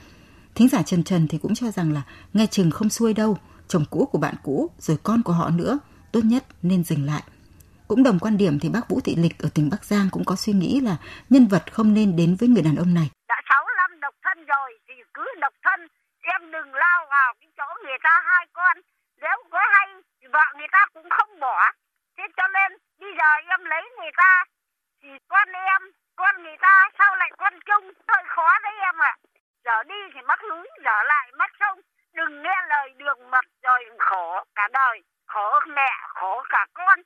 Thính 0.54 0.68
giả 0.68 0.82
Trần 0.82 1.04
Trần 1.04 1.28
thì 1.28 1.38
cũng 1.38 1.54
cho 1.54 1.70
rằng 1.70 1.92
là 1.92 2.02
nghe 2.32 2.46
chừng 2.46 2.70
không 2.70 2.88
xuôi 2.88 3.14
đâu, 3.14 3.38
chồng 3.68 3.84
cũ 3.90 4.08
của 4.12 4.18
bạn 4.18 4.34
cũ 4.42 4.70
rồi 4.78 4.96
con 5.02 5.22
của 5.22 5.32
họ 5.32 5.50
nữa, 5.50 5.78
tốt 6.12 6.20
nhất 6.24 6.44
nên 6.62 6.84
dừng 6.84 7.04
lại 7.04 7.22
cũng 7.88 8.02
đồng 8.02 8.18
quan 8.18 8.36
điểm 8.36 8.58
thì 8.62 8.68
bác 8.74 8.80
Vũ 8.88 9.00
Thị 9.04 9.14
Lịch 9.18 9.38
ở 9.38 9.48
tỉnh 9.54 9.70
Bắc 9.72 9.84
Giang 9.84 10.06
cũng 10.12 10.24
có 10.24 10.36
suy 10.36 10.52
nghĩ 10.52 10.80
là 10.80 10.96
nhân 11.30 11.46
vật 11.46 11.64
không 11.72 11.94
nên 11.94 12.16
đến 12.16 12.36
với 12.40 12.48
người 12.48 12.62
đàn 12.62 12.76
ông 12.76 12.94
này. 12.94 13.08
Đã 13.28 13.38
6 13.48 13.64
năm 13.76 14.00
độc 14.00 14.14
thân 14.24 14.38
rồi 14.44 14.68
thì 14.88 14.94
cứ 15.14 15.24
độc 15.40 15.54
thân, 15.64 15.80
em 16.20 16.50
đừng 16.52 16.74
lao 16.74 17.00
vào 17.10 17.34
cái 17.40 17.50
chỗ 17.56 17.68
người 17.84 17.98
ta 18.02 18.14
hai 18.30 18.46
con. 18.52 18.76
Nếu 19.22 19.36
có 19.50 19.58
hay 19.72 19.88
vợ 20.32 20.46
người 20.58 20.68
ta 20.72 20.86
cũng 20.94 21.08
không 21.16 21.40
bỏ. 21.40 21.58
Thế 22.16 22.24
cho 22.36 22.46
nên 22.56 22.78
bây 23.04 23.12
giờ 23.18 23.30
em 23.54 23.64
lấy 23.64 23.84
người 23.98 24.12
ta 24.16 24.44
thì 25.02 25.08
con 25.28 25.48
em, 25.52 25.82
con 26.16 26.42
người 26.42 26.58
ta 26.60 26.74
sao 26.98 27.16
lại 27.16 27.30
con 27.38 27.54
chung 27.68 27.86
hơi 28.08 28.24
khó 28.28 28.48
đấy 28.62 28.76
em 28.80 28.96
ạ. 28.98 29.12
À. 29.12 29.20
Giờ 29.64 29.82
đi 29.82 30.00
thì 30.14 30.20
mắc 30.28 30.40
núi, 30.50 30.66
giờ 30.84 30.96
lại 31.12 31.26
mắc 31.38 31.50
sông. 31.60 31.78
Đừng 32.14 32.42
nghe 32.42 32.56
lời 32.68 32.88
đường 32.98 33.30
mật 33.30 33.44
rồi 33.62 33.80
khổ 33.98 34.44
cả 34.54 34.68
đời, 34.72 35.02
khổ 35.26 35.60
mẹ, 35.76 35.90
khổ 36.14 36.42
cả 36.48 36.66
con 36.74 36.98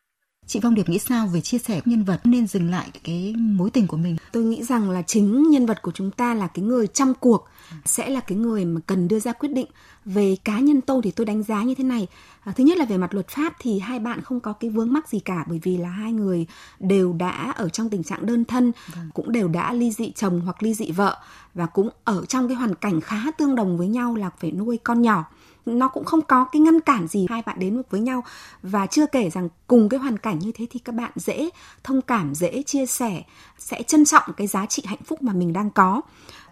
Chị 0.47 0.61
Phong 0.63 0.75
Điệp 0.75 0.89
nghĩ 0.89 0.99
sao 0.99 1.27
về 1.35 1.41
chia 1.41 1.59
sẻ 1.59 1.81
nhân 1.85 2.05
vật 2.05 2.21
nên 2.25 2.47
dừng 2.47 2.71
lại 2.71 2.91
cái 3.05 3.35
mối 3.37 3.71
tình 3.71 3.87
của 3.87 3.97
mình? 3.97 4.17
Tôi 4.33 4.43
nghĩ 4.43 4.63
rằng 4.63 4.91
là 4.91 5.03
chính 5.03 5.51
nhân 5.51 5.67
vật 5.67 5.83
của 5.83 5.93
chúng 5.95 6.11
ta 6.11 6.35
là 6.35 6.49
cái 6.55 6.65
người 6.65 6.87
trong 6.87 7.15
cuộc 7.15 7.49
sẽ 7.85 8.09
là 8.09 8.21
cái 8.21 8.39
người 8.39 8.65
mà 8.65 8.81
cần 8.87 9.09
đưa 9.09 9.19
ra 9.19 9.33
quyết 9.33 9.49
định 9.49 9.67
về 10.05 10.37
cá 10.45 10.59
nhân 10.59 10.81
tôi 10.81 11.01
thì 11.05 11.11
tôi 11.17 11.27
đánh 11.27 11.43
giá 11.43 11.63
như 11.63 11.75
thế 11.79 11.85
này 11.85 12.09
à, 12.49 12.53
thứ 12.57 12.65
nhất 12.65 12.79
là 12.79 12.85
về 12.85 12.97
mặt 12.99 13.15
luật 13.15 13.29
pháp 13.29 13.53
thì 13.59 13.79
hai 13.79 13.99
bạn 13.99 14.23
không 14.23 14.41
có 14.41 14.53
cái 14.53 14.71
vướng 14.71 14.93
mắc 14.93 15.09
gì 15.09 15.21
cả 15.21 15.45
bởi 15.49 15.61
vì 15.63 15.77
là 15.77 15.89
hai 15.89 16.13
người 16.13 16.47
đều 16.81 17.13
đã 17.13 17.53
ở 17.57 17.69
trong 17.69 17.91
tình 17.91 18.05
trạng 18.05 18.27
đơn 18.27 18.45
thân 18.45 18.73
vâng. 18.95 19.11
cũng 19.15 19.33
đều 19.33 19.49
đã 19.49 19.73
ly 19.73 19.91
dị 19.91 20.13
chồng 20.13 20.41
hoặc 20.45 20.63
ly 20.63 20.75
dị 20.75 20.91
vợ 20.91 21.17
và 21.55 21.67
cũng 21.67 21.91
ở 22.05 22.25
trong 22.29 22.49
cái 22.49 22.57
hoàn 22.57 22.75
cảnh 22.75 23.01
khá 23.01 23.31
tương 23.39 23.55
đồng 23.55 23.79
với 23.79 23.89
nhau 23.89 24.15
là 24.15 24.31
phải 24.39 24.53
nuôi 24.53 24.79
con 24.85 25.03
nhỏ 25.03 25.25
nó 25.69 25.89
cũng 25.89 26.05
không 26.05 26.23
có 26.23 26.45
cái 26.45 26.61
ngăn 26.61 26.81
cản 26.81 27.07
gì 27.07 27.27
hai 27.31 27.43
bạn 27.47 27.59
đến 27.59 27.77
được 27.77 27.91
với 27.91 28.01
nhau. 28.01 28.25
Và 28.63 28.87
chưa 28.87 29.07
kể 29.07 29.31
rằng 29.31 29.49
cùng 29.67 29.89
cái 29.89 30.01
hoàn 30.01 30.19
cảnh 30.19 30.39
như 30.39 30.53
thế 30.55 30.67
thì 30.71 30.79
các 30.79 30.95
bạn 30.95 31.13
dễ 31.17 31.51
thông 31.85 32.03
cảm, 32.03 32.35
dễ 32.35 32.63
chia 32.63 32.87
sẻ, 32.87 33.23
sẽ 33.59 33.83
trân 33.83 34.05
trọng 34.05 34.33
cái 34.37 34.47
giá 34.47 34.67
trị 34.67 34.83
hạnh 34.87 35.03
phúc 35.05 35.23
mà 35.23 35.33
mình 35.33 35.53
đang 35.53 35.71
có. 35.71 36.01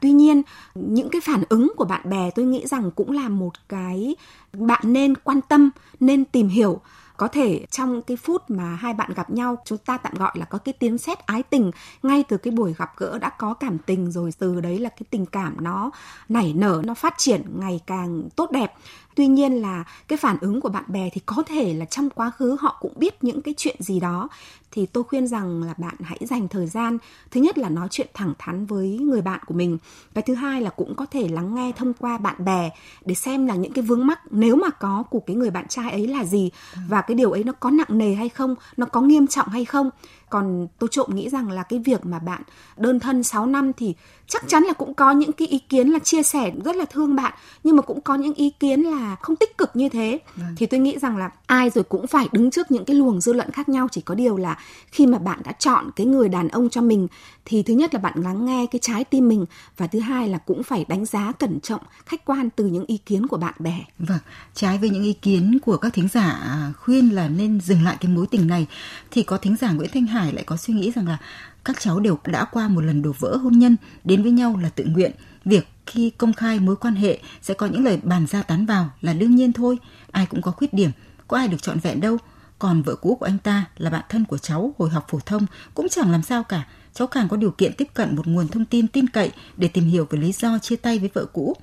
Tuy 0.01 0.13
nhiên, 0.13 0.43
những 0.75 1.09
cái 1.09 1.21
phản 1.21 1.43
ứng 1.49 1.73
của 1.77 1.85
bạn 1.85 2.11
bè 2.11 2.31
tôi 2.31 2.45
nghĩ 2.45 2.67
rằng 2.67 2.91
cũng 2.91 3.11
là 3.11 3.29
một 3.29 3.53
cái 3.69 4.17
bạn 4.53 4.83
nên 4.85 5.15
quan 5.15 5.41
tâm, 5.41 5.71
nên 6.01 6.25
tìm 6.25 6.49
hiểu. 6.49 6.81
Có 7.17 7.29
thể 7.29 7.67
trong 7.71 8.03
cái 8.03 8.17
phút 8.17 8.51
mà 8.51 8.65
hai 8.65 8.95
bạn 8.95 9.13
gặp 9.15 9.31
nhau, 9.31 9.57
chúng 9.65 9.79
ta 9.79 9.99
tạm 9.99 10.15
gọi 10.15 10.33
là 10.35 10.45
có 10.45 10.59
cái 10.59 10.73
tiếng 10.73 10.99
sét 10.99 11.19
ái 11.19 11.43
tình. 11.43 11.71
Ngay 12.03 12.25
từ 12.29 12.37
cái 12.37 12.53
buổi 12.53 12.75
gặp 12.79 12.93
gỡ 12.97 13.19
đã 13.19 13.29
có 13.29 13.55
cảm 13.55 13.79
tình 13.79 14.11
rồi, 14.11 14.31
từ 14.39 14.61
đấy 14.61 14.79
là 14.79 14.89
cái 14.89 15.03
tình 15.11 15.27
cảm 15.27 15.57
nó 15.61 15.91
nảy 16.29 16.53
nở, 16.53 16.83
nó 16.85 16.95
phát 16.95 17.15
triển 17.19 17.43
ngày 17.61 17.81
càng 17.87 18.29
tốt 18.37 18.51
đẹp 18.51 18.73
tuy 19.17 19.27
nhiên 19.27 19.53
là 19.53 19.85
cái 20.09 20.17
phản 20.17 20.37
ứng 20.41 20.61
của 20.61 20.69
bạn 20.69 20.85
bè 20.89 21.11
thì 21.13 21.21
có 21.27 21.43
thể 21.47 21.75
là 21.75 21.85
trong 21.85 22.11
quá 22.11 22.31
khứ 22.31 22.57
họ 22.61 22.77
cũng 22.81 22.93
biết 22.97 23.25
những 23.25 23.43
cái 23.43 23.55
chuyện 23.57 23.77
gì 23.79 24.01
đó. 24.01 24.29
Thì 24.71 24.87
tôi 24.87 25.05
khuyên 25.05 25.27
rằng 25.27 25.63
là 25.63 25.75
bạn 25.79 25.95
hãy 26.01 26.19
dành 26.21 26.49
thời 26.49 26.67
gian, 26.67 26.99
thứ 27.31 27.41
nhất 27.41 27.59
là 27.59 27.69
nói 27.69 27.89
chuyện 27.91 28.07
thẳng 28.15 28.33
thắn 28.39 28.67
với 28.67 28.99
người 28.99 29.23
bạn 29.23 29.41
của 29.47 29.55
mình. 29.55 29.79
Cái 30.15 30.23
thứ 30.23 30.35
hai 30.35 30.63
là 30.63 30.71
cũng 30.71 30.95
có 30.95 31.07
thể 31.07 31.29
lắng 31.29 31.55
nghe 31.55 31.73
thông 31.77 31.93
qua 31.95 32.19
bạn 32.19 32.45
bè 32.45 32.71
để 33.05 33.15
xem 33.15 33.47
là 33.47 33.55
những 33.55 33.73
cái 33.73 33.85
vướng 33.85 34.07
mắc 34.07 34.21
nếu 34.31 34.57
mà 34.57 34.71
có 34.71 35.05
của 35.11 35.21
cái 35.21 35.37
người 35.37 35.51
bạn 35.51 35.69
trai 35.69 35.91
ấy 35.91 36.07
là 36.07 36.25
gì 36.25 36.51
và 36.89 37.01
cái 37.01 37.15
điều 37.15 37.31
ấy 37.31 37.45
nó 37.45 37.53
có 37.53 37.71
nặng 37.71 37.99
nề 37.99 38.15
hay 38.15 38.29
không, 38.29 38.55
nó 38.77 38.87
có 38.87 39.01
nghiêm 39.01 39.27
trọng 39.27 39.49
hay 39.49 39.65
không 39.65 39.91
còn 40.31 40.67
tôi 40.79 40.89
trộm 40.93 41.11
nghĩ 41.15 41.29
rằng 41.29 41.51
là 41.51 41.63
cái 41.63 41.79
việc 41.79 42.07
mà 42.07 42.19
bạn 42.19 42.43
đơn 42.77 43.01
thân 43.01 43.23
6 43.23 43.47
năm 43.47 43.73
thì 43.73 43.95
chắc 44.29 44.49
chắn 44.49 44.63
là 44.63 44.73
cũng 44.73 44.95
có 44.95 45.11
những 45.11 45.33
cái 45.33 45.49
ý 45.49 45.59
kiến 45.59 45.89
là 45.89 45.99
chia 45.99 46.23
sẻ 46.23 46.53
rất 46.65 46.77
là 46.77 46.85
thương 46.85 47.17
bạn 47.17 47.35
nhưng 47.65 47.77
mà 47.77 47.83
cũng 47.83 48.01
có 48.01 48.15
những 48.15 48.35
ý 48.35 48.51
kiến 48.51 48.81
là 48.81 49.17
không 49.23 49.37
tích 49.37 49.59
cực 49.59 49.71
như 49.75 49.89
thế. 49.89 50.19
Vâng. 50.37 50.55
thì 50.57 50.67
tôi 50.67 50.81
nghĩ 50.81 50.99
rằng 50.99 51.17
là 51.17 51.31
ai 51.47 51.71
rồi 51.71 51.85
cũng 51.85 52.07
phải 52.07 52.29
đứng 52.33 52.51
trước 52.51 52.71
những 52.71 52.85
cái 52.85 52.97
luồng 52.97 53.21
dư 53.21 53.33
luận 53.33 53.51
khác 53.51 53.69
nhau 53.69 53.89
chỉ 53.91 54.01
có 54.01 54.15
điều 54.15 54.37
là 54.37 54.59
khi 54.87 55.07
mà 55.07 55.19
bạn 55.19 55.41
đã 55.45 55.53
chọn 55.53 55.91
cái 55.97 56.07
người 56.07 56.29
đàn 56.29 56.49
ông 56.49 56.69
cho 56.71 56.81
mình 56.81 57.09
thì 57.45 57.63
thứ 57.63 57.75
nhất 57.75 57.95
là 57.95 58.01
bạn 58.01 58.15
lắng 58.17 58.47
nghe 58.47 58.67
cái 58.71 58.79
trái 58.83 59.05
tim 59.05 59.29
mình 59.29 59.45
và 59.77 59.87
thứ 59.87 60.01
hai 60.01 60.29
là 60.29 60.39
cũng 60.39 60.63
phải 60.63 60.85
đánh 60.89 61.05
giá 61.05 61.33
cẩn 61.33 61.61
trọng 61.61 61.81
khách 62.07 62.25
quan 62.25 62.51
từ 62.51 62.65
những 62.65 62.85
ý 62.87 62.97
kiến 62.97 63.27
của 63.27 63.37
bạn 63.37 63.55
bè. 63.59 63.85
Vâng 63.99 64.19
trái 64.55 64.79
với 64.79 64.91
những 64.91 65.03
ý 65.03 65.13
kiến 65.13 65.59
của 65.65 65.77
các 65.77 65.93
thính 65.95 66.09
giả 66.13 66.43
khuyên 66.79 67.09
là 67.15 67.29
nên 67.29 67.61
dừng 67.61 67.85
lại 67.85 67.97
cái 68.01 68.13
mối 68.13 68.27
tình 68.31 68.47
này. 68.47 68.67
Thì 69.11 69.23
có 69.23 69.37
thính 69.37 69.57
giả 69.61 69.73
Nguyễn 69.73 69.91
Thanh 69.95 70.07
Hải 70.17 70.33
lại 70.33 70.45
có 70.45 70.57
suy 70.57 70.75
nghĩ 70.75 70.91
rằng 70.91 71.09
là 71.09 71.19
các 71.65 71.81
cháu 71.81 72.01
đều 72.01 72.19
đã 72.25 72.45
qua 72.45 72.69
một 72.69 72.81
lần 72.81 73.03
đổ 73.03 73.13
vỡ 73.19 73.37
hôn 73.37 73.59
nhân, 73.59 73.77
đến 74.05 74.23
với 74.23 74.33
nhau 74.33 74.57
là 74.63 74.69
tự 74.69 74.85
nguyện. 74.85 75.13
Việc 75.45 75.69
khi 75.87 76.11
công 76.11 76.33
khai 76.33 76.61
mối 76.61 76.77
quan 76.77 76.95
hệ 76.95 77.19
sẽ 77.43 77.55
có 77.55 77.67
những 77.67 77.85
lời 77.85 77.99
bàn 78.03 78.27
ra 78.27 78.43
tán 78.43 78.67
vào 78.67 78.91
là 79.01 79.13
đương 79.13 79.35
nhiên 79.35 79.53
thôi, 79.53 79.79
ai 80.11 80.27
cũng 80.27 80.43
có 80.43 80.51
khuyết 80.51 80.75
điểm, 80.75 80.91
có 81.29 81.37
ai 81.37 81.49
được 81.49 81.63
trọn 81.63 81.79
vẹn 81.79 82.01
đâu. 82.01 82.17
Còn 82.59 82.83
vợ 82.83 82.95
cũ 82.95 83.15
của 83.15 83.27
anh 83.27 83.39
ta 83.39 83.65
là 83.77 83.91
bạn 83.91 84.05
thân 84.09 84.25
của 84.25 84.39
cháu 84.39 84.75
hồi 84.79 84.91
học 84.91 85.07
phổ 85.09 85.19
thông, 85.27 85.47
cũng 85.75 85.89
chẳng 85.89 86.11
làm 86.11 86.23
sao 86.23 86.43
cả. 86.43 86.67
Cháu 86.95 87.07
càng 87.07 87.29
có 87.29 87.37
điều 87.37 87.51
kiện 87.51 87.73
tiếp 87.73 87.89
cận 87.95 88.17
một 88.17 88.27
nguồn 88.27 88.49
thông 88.49 88.65
tin 88.65 88.89
tin 88.89 89.09
cậy 89.09 89.31
để 89.57 89.69
tìm 89.69 89.85
hiểu 89.85 90.07
về 90.11 90.19
lý 90.19 90.33
do 90.33 90.59
chia 90.59 90.77
tay 90.77 90.99
với 90.99 91.11
vợ 91.15 91.27
cũ. 91.33 91.57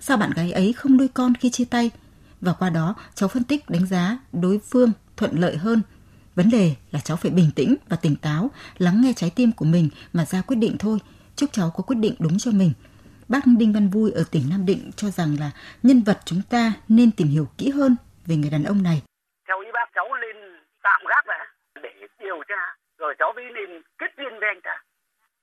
Sao 0.00 0.16
bạn 0.16 0.30
gái 0.30 0.52
ấy 0.52 0.72
không 0.72 0.96
nuôi 0.96 1.08
con 1.08 1.34
khi 1.34 1.50
chia 1.50 1.64
tay? 1.64 1.90
Và 2.40 2.52
qua 2.52 2.70
đó, 2.70 2.94
cháu 3.14 3.28
phân 3.28 3.44
tích 3.44 3.70
đánh 3.70 3.86
giá 3.86 4.18
đối 4.32 4.58
phương 4.58 4.92
thuận 5.16 5.38
lợi 5.40 5.56
hơn. 5.56 5.82
Vấn 6.36 6.50
đề 6.50 6.66
là 6.92 7.00
cháu 7.04 7.16
phải 7.16 7.30
bình 7.30 7.50
tĩnh 7.56 7.76
và 7.88 7.96
tỉnh 8.02 8.16
táo, 8.22 8.50
lắng 8.78 9.00
nghe 9.00 9.12
trái 9.16 9.30
tim 9.36 9.52
của 9.52 9.64
mình 9.64 9.88
mà 10.12 10.24
ra 10.24 10.42
quyết 10.46 10.56
định 10.56 10.76
thôi. 10.78 10.98
Chúc 11.36 11.50
cháu 11.52 11.68
có 11.76 11.82
quyết 11.86 11.96
định 11.96 12.14
đúng 12.18 12.38
cho 12.38 12.50
mình. 12.50 12.72
Bác 13.28 13.40
Đinh 13.58 13.72
Văn 13.72 13.88
Vui 13.88 14.12
ở 14.20 14.22
tỉnh 14.32 14.42
Nam 14.50 14.66
Định 14.66 14.90
cho 14.96 15.08
rằng 15.18 15.36
là 15.40 15.50
nhân 15.82 16.02
vật 16.06 16.18
chúng 16.24 16.42
ta 16.50 16.72
nên 16.88 17.10
tìm 17.16 17.28
hiểu 17.28 17.46
kỹ 17.58 17.70
hơn 17.70 17.96
về 18.26 18.36
người 18.36 18.50
đàn 18.50 18.64
ông 18.64 18.82
này. 18.82 19.02
Theo 19.48 19.60
ý 19.60 19.70
bác 19.72 19.88
cháu 19.94 20.08
lên 20.14 20.36
tạm 20.82 21.00
gác 21.10 21.26
đã 21.26 21.40
để 21.82 21.94
điều 22.18 22.42
tra, 22.48 22.62
rồi 22.98 23.14
cháu 23.18 23.32
mới 23.36 23.44
lên 23.56 23.82
kết 23.98 24.10
duyên 24.16 24.32
với 24.40 24.48
anh 24.54 24.60
ta. 24.62 24.76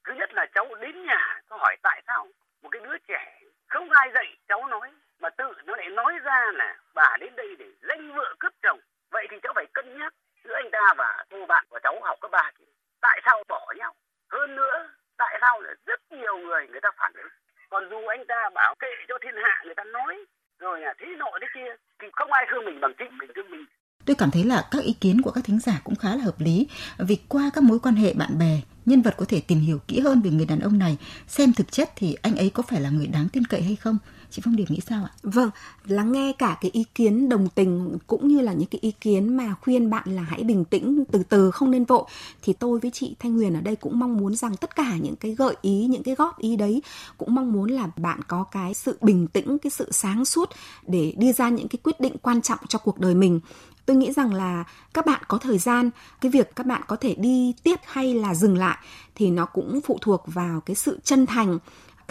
Thứ 0.06 0.14
nhất 0.20 0.30
là 0.34 0.46
cháu 0.56 0.66
đến 0.82 1.06
nhà, 1.06 1.42
cháu 1.50 1.60
hỏi 1.60 1.76
tại 1.84 2.04
sao 2.08 2.28
một 2.62 2.70
cái 2.72 2.82
đứa 2.86 2.98
trẻ 3.08 3.24
không 3.68 3.90
ai 3.90 4.08
dạy 4.16 4.28
cháu 4.48 4.68
nói 4.68 4.88
mà 5.22 5.30
tự 5.38 5.50
nó 5.66 5.76
lại 5.76 5.90
nói 5.90 6.14
ra 6.24 6.40
là 6.54 6.76
bà 6.96 7.18
đến 7.20 7.36
đây 7.36 7.48
để 7.60 7.66
danh 7.90 8.16
vợ 8.16 8.36
cướp 8.40 8.54
chồng. 8.64 8.80
Vậy 9.12 9.28
thì 9.32 9.38
cháu 9.44 9.54
phải 9.56 9.66
cân 9.74 9.98
nhắc 10.00 10.14
giữa 10.44 10.56
anh 10.64 10.70
ta 10.72 10.94
và 10.98 11.26
cô 11.32 11.46
bạn 11.46 11.66
của 11.70 11.80
cháu 11.84 11.96
học 12.04 12.18
cấp 12.22 12.32
ba 12.32 12.52
kia 12.60 12.72
tại 13.02 13.22
sao 13.26 13.44
bỏ 13.50 13.74
nhau? 13.78 13.94
Hơn 14.32 14.56
nữa, 14.56 14.76
tại 15.18 15.38
sao 15.42 15.62
là 15.62 15.74
rất 15.86 16.00
nhiều 16.12 16.38
người 16.38 16.68
người 16.72 16.82
ta 16.82 16.90
phản 16.98 17.12
ứng? 17.14 17.32
Còn 17.70 17.84
dù 17.90 18.08
anh 18.08 18.24
ta 18.28 18.50
bảo 18.56 18.76
kệ 18.80 18.88
cho 19.08 19.16
thiên 19.24 19.36
hạ 19.44 19.62
người 19.66 19.76
ta 19.76 19.84
nói, 19.84 20.26
rồi 20.60 20.82
là 20.82 20.94
thế 21.00 21.08
nội 21.18 21.40
thế 21.42 21.48
kia, 21.56 21.72
thì 22.00 22.08
không 22.14 22.32
ai 22.32 22.46
thương 22.52 22.66
mình 22.66 22.82
bằng 22.82 22.94
chính 23.00 23.18
mình, 23.18 23.30
thương 23.36 23.52
mình. 23.52 23.66
Tôi 24.06 24.16
cảm 24.20 24.32
thấy 24.32 24.44
là 24.44 24.68
các 24.72 24.84
ý 24.84 24.94
kiến 25.02 25.22
của 25.24 25.32
các 25.32 25.44
thính 25.48 25.60
giả 25.60 25.74
cũng 25.84 25.96
khá 25.96 26.10
là 26.16 26.24
hợp 26.24 26.40
lý, 26.40 26.68
vì 26.98 27.18
qua 27.30 27.44
các 27.54 27.64
mối 27.64 27.80
quan 27.84 27.96
hệ 27.96 28.14
bạn 28.14 28.40
bè, 28.40 28.54
nhân 28.86 29.02
vật 29.02 29.14
có 29.18 29.26
thể 29.30 29.42
tìm 29.48 29.60
hiểu 29.60 29.80
kỹ 29.88 30.00
hơn 30.00 30.22
về 30.22 30.30
người 30.32 30.46
đàn 30.46 30.60
ông 30.60 30.80
này, 30.80 30.98
xem 31.28 31.54
thực 31.58 31.72
chất 31.72 31.90
thì 31.96 32.18
anh 32.22 32.36
ấy 32.36 32.52
có 32.54 32.64
phải 32.70 32.82
là 32.82 32.90
người 32.90 33.08
đáng 33.08 33.28
tin 33.34 33.44
cậy 33.50 33.62
hay 33.62 33.76
không 33.76 33.98
chị 34.34 34.42
Phong 34.46 34.56
Điệp 34.56 34.72
nghĩ 34.72 34.80
sao 34.88 35.04
ạ? 35.04 35.12
Vâng, 35.24 35.50
lắng 35.86 36.12
nghe 36.12 36.34
cả 36.38 36.58
cái 36.62 36.72
ý 36.74 36.86
kiến 36.96 37.30
đồng 37.30 37.50
tình 37.56 37.98
cũng 38.08 38.28
như 38.28 38.42
là 38.42 38.54
những 38.54 38.70
cái 38.70 38.80
ý 38.82 38.92
kiến 39.02 39.38
mà 39.38 39.56
khuyên 39.62 39.90
bạn 39.90 40.16
là 40.16 40.22
hãy 40.22 40.44
bình 40.44 40.66
tĩnh 40.66 41.04
từ 41.12 41.24
từ 41.24 41.52
không 41.52 41.72
nên 41.72 41.86
vội 41.86 42.04
thì 42.42 42.54
tôi 42.54 42.80
với 42.80 42.92
chị 42.92 43.16
Thanh 43.20 43.34
Huyền 43.34 43.54
ở 43.54 43.62
đây 43.62 43.75
cũng 43.75 44.00
mong 44.00 44.18
muốn 44.18 44.36
rằng 44.36 44.56
tất 44.58 44.75
cả 44.75 44.98
những 45.02 45.16
cái 45.16 45.36
gợi 45.36 45.56
ý 45.62 45.88
những 45.90 46.04
cái 46.04 46.16
góp 46.16 46.40
ý 46.40 46.56
đấy 46.56 46.82
cũng 47.18 47.36
mong 47.36 47.52
muốn 47.52 47.72
là 47.72 47.88
bạn 47.98 48.20
có 48.28 48.44
cái 48.44 48.74
sự 48.74 48.98
bình 49.02 49.28
tĩnh 49.28 49.58
cái 49.58 49.72
sự 49.72 49.92
sáng 49.92 50.25
suốt 50.25 50.50
để 50.88 51.13
đưa 51.18 51.32
ra 51.32 51.50
những 51.50 51.68
cái 51.68 51.80
quyết 51.84 52.00
định 52.00 52.16
quan 52.22 52.42
trọng 52.42 52.60
cho 52.68 52.80
cuộc 52.80 53.00
đời 53.00 53.16
mình 53.16 53.40
tôi 53.86 53.98
nghĩ 53.98 54.12
rằng 54.12 54.34
là 54.34 54.63
các 54.94 55.06
bạn 55.06 55.22
có 55.28 55.38
thời 55.38 55.58
gian 55.58 55.90
cái 56.22 56.32
việc 56.32 56.56
các 56.56 56.66
bạn 56.66 56.82
có 56.88 56.96
thể 56.96 57.16
đi 57.16 57.54
tiếp 57.63 57.80
hay 57.84 58.13
là 58.13 58.36
dừng 58.36 58.58
lại 58.58 58.78
thì 59.16 59.32
nó 59.32 59.46
cũng 59.46 59.82
phụ 59.82 59.98
thuộc 60.02 60.24
vào 60.25 60.62
cái 60.62 60.75
sự 60.75 61.00
chân 61.04 61.25
thành 61.25 61.60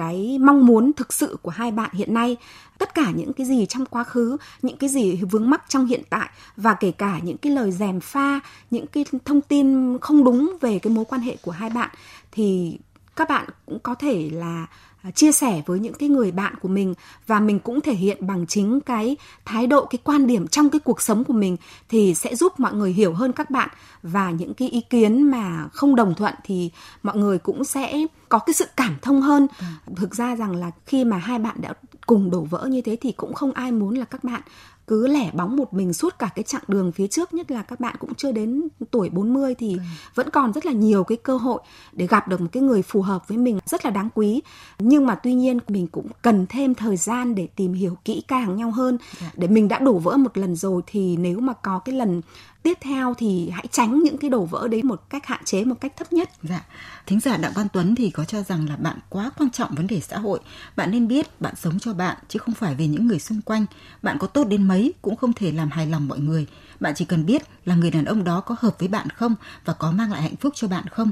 cái 0.03 0.39
mong 0.39 0.67
muốn 0.67 0.93
thực 0.93 1.13
sự 1.13 1.37
của 1.43 1.51
hai 1.51 1.71
bạn 1.71 1.91
hiện 1.93 2.15
nay. 2.15 2.37
Tất 2.79 2.95
cả 2.95 3.11
những 3.17 3.33
cái 3.33 3.47
gì 3.47 3.67
trong 3.67 3.87
quá 3.87 4.05
khứ, 4.05 4.37
những 4.63 4.77
cái 4.77 4.91
gì 4.91 5.21
vướng 5.31 5.51
mắc 5.51 5.65
trong 5.69 5.87
hiện 5.87 6.03
tại 6.11 6.31
và 6.57 6.75
kể 6.75 6.91
cả 6.91 7.19
những 7.23 7.37
cái 7.37 7.53
lời 7.53 7.73
dèm 7.73 8.01
pha, 8.01 8.41
những 8.71 8.87
cái 8.87 9.05
thông 9.25 9.41
tin 9.41 9.99
không 9.99 10.25
đúng 10.25 10.57
về 10.61 10.79
cái 10.79 10.93
mối 10.93 11.05
quan 11.05 11.21
hệ 11.21 11.37
của 11.43 11.51
hai 11.51 11.71
bạn 11.71 11.91
thì 12.33 12.79
các 13.17 13.29
bạn 13.29 13.47
cũng 13.67 13.79
có 13.79 13.95
thể 13.95 14.31
là 14.33 14.67
chia 15.11 15.33
sẻ 15.33 15.63
với 15.67 15.79
những 15.79 15.95
cái 15.95 16.09
người 16.09 16.31
bạn 16.31 16.55
của 16.63 16.69
mình 16.69 16.95
và 17.27 17.41
mình 17.41 17.59
cũng 17.59 17.81
thể 17.81 17.95
hiện 17.95 18.27
bằng 18.27 18.47
chính 18.47 18.81
cái 18.81 19.17
thái 19.45 19.67
độ 19.67 19.85
cái 19.85 19.99
quan 20.05 20.27
điểm 20.27 20.49
trong 20.49 20.71
cái 20.71 20.81
cuộc 20.81 21.03
sống 21.03 21.25
của 21.25 21.33
mình 21.33 21.57
thì 21.89 22.15
sẽ 22.15 22.37
giúp 22.37 22.61
mọi 22.61 22.75
người 22.75 22.93
hiểu 22.93 23.13
hơn 23.13 23.33
các 23.33 23.51
bạn 23.51 23.69
và 24.03 24.31
những 24.31 24.55
cái 24.55 24.69
ý 24.69 24.81
kiến 24.81 25.23
mà 25.23 25.69
không 25.73 25.97
đồng 25.97 26.15
thuận 26.15 26.35
thì 26.45 26.71
mọi 27.03 27.17
người 27.17 27.39
cũng 27.39 27.65
sẽ 27.65 28.07
có 28.29 28.39
cái 28.39 28.55
sự 28.55 28.65
cảm 28.77 28.97
thông 29.03 29.21
hơn 29.21 29.47
ừ. 29.59 29.65
thực 29.97 30.15
ra 30.15 30.37
rằng 30.37 30.57
là 30.57 30.71
khi 30.87 31.05
mà 31.05 31.17
hai 31.17 31.39
bạn 31.39 31.57
đã 31.61 31.75
cùng 32.07 32.31
đổ 32.31 32.41
vỡ 32.41 32.67
như 32.71 32.81
thế 32.81 32.97
thì 33.01 33.13
cũng 33.13 33.35
không 33.35 33.53
ai 33.53 33.73
muốn 33.73 33.99
là 33.99 34.05
các 34.05 34.25
bạn 34.25 34.43
cứ 34.87 35.07
lẻ 35.07 35.31
bóng 35.33 35.57
một 35.57 35.75
mình 35.75 35.93
suốt 35.93 36.19
cả 36.19 36.31
cái 36.35 36.43
chặng 36.43 36.63
đường 36.69 36.93
phía 36.93 37.07
trước 37.07 37.35
nhất 37.35 37.51
là 37.51 37.63
các 37.63 37.81
bạn 37.81 37.97
cũng 37.99 38.15
chưa 38.15 38.33
đến 38.33 38.69
tuổi 38.91 39.11
40 39.11 39.55
thì 39.55 39.73
ừ. 39.73 39.79
vẫn 40.15 40.31
còn 40.31 40.53
rất 40.53 40.67
là 40.67 40.73
nhiều 40.73 41.05
cái 41.05 41.19
cơ 41.23 41.37
hội 41.37 41.61
để 41.93 42.07
gặp 42.07 42.29
được 42.29 42.41
một 42.41 42.47
cái 42.53 42.63
người 42.63 42.83
phù 42.83 43.03
hợp 43.03 43.29
với 43.29 43.39
mình 43.39 43.59
rất 43.67 43.85
là 43.85 43.91
đáng 43.91 44.09
quý 44.15 44.43
nhưng 44.79 45.07
mà 45.07 45.15
tuy 45.15 45.35
nhiên 45.35 45.59
mình 45.69 45.87
cũng 45.87 46.07
cần 46.23 46.47
thêm 46.49 46.75
thời 46.75 46.97
gian 46.97 47.35
để 47.35 47.47
tìm 47.47 47.73
hiểu 47.73 47.97
kỹ 48.05 48.23
càng 48.29 48.57
nhau 48.57 48.71
hơn 48.71 48.99
dạ. 49.21 49.31
để 49.35 49.49
mình 49.49 49.69
đã 49.69 49.79
đổ 49.79 49.99
vỡ 49.99 50.17
một 50.17 50.39
lần 50.39 50.57
rồi 50.57 50.83
thì 50.87 51.17
nếu 51.17 51.41
mà 51.41 51.53
có 51.53 51.79
cái 51.79 51.95
lần 51.95 52.23
tiếp 52.63 52.79
theo 52.81 53.15
thì 53.19 53.51
hãy 53.51 53.67
tránh 53.71 54.03
những 54.03 54.19
cái 54.19 54.31
đổ 54.31 54.45
vỡ 54.45 54.69
đấy 54.69 54.83
một 54.83 55.03
cách 55.11 55.27
hạn 55.27 55.45
chế 55.45 55.65
một 55.65 55.75
cách 55.81 55.93
thấp 55.97 56.13
nhất. 56.13 56.31
Dạ. 56.43 56.65
Thính 57.07 57.21
giả 57.21 57.37
Đặng 57.37 57.53
Văn 57.55 57.67
Tuấn 57.73 57.95
thì 57.95 58.11
có 58.11 58.25
cho 58.25 58.43
rằng 58.43 58.69
là 58.69 58.77
bạn 58.77 58.99
quá 59.09 59.31
quan 59.39 59.51
trọng 59.51 59.75
vấn 59.75 59.87
đề 59.87 60.01
xã 60.01 60.19
hội. 60.19 60.41
Bạn 60.77 60.91
nên 60.91 61.09
biết 61.09 61.41
bạn 61.41 61.55
sống 61.57 61.79
cho 61.79 61.95
bạn 61.95 62.17
chứ 62.29 62.39
không 62.39 62.55
phải 62.55 62.75
về 62.75 62.87
những 62.87 63.07
người 63.07 63.19
xung 63.19 63.41
quanh. 63.41 63.67
Bạn 64.03 64.19
có 64.19 64.27
tốt 64.27 64.45
đến 64.45 64.69
mấy 64.69 64.93
cũng 65.03 65.17
không 65.17 65.33
thể 65.33 65.53
làm 65.53 65.71
hài 65.71 65.87
lòng 65.87 66.09
mọi 66.09 66.19
người. 66.19 66.47
Bạn 66.81 66.95
chỉ 66.97 67.05
cần 67.05 67.27
biết 67.27 67.43
là 67.65 67.75
người 67.75 67.91
đàn 67.91 68.05
ông 68.05 68.25
đó 68.25 68.41
có 68.41 68.57
hợp 68.59 68.79
với 68.79 68.89
bạn 68.89 69.11
không 69.11 69.35
và 69.65 69.73
có 69.73 69.93
mang 69.93 70.13
lại 70.13 70.23
hạnh 70.23 70.37
phúc 70.37 70.53
cho 70.57 70.69
bạn 70.69 70.87
không. 70.87 71.11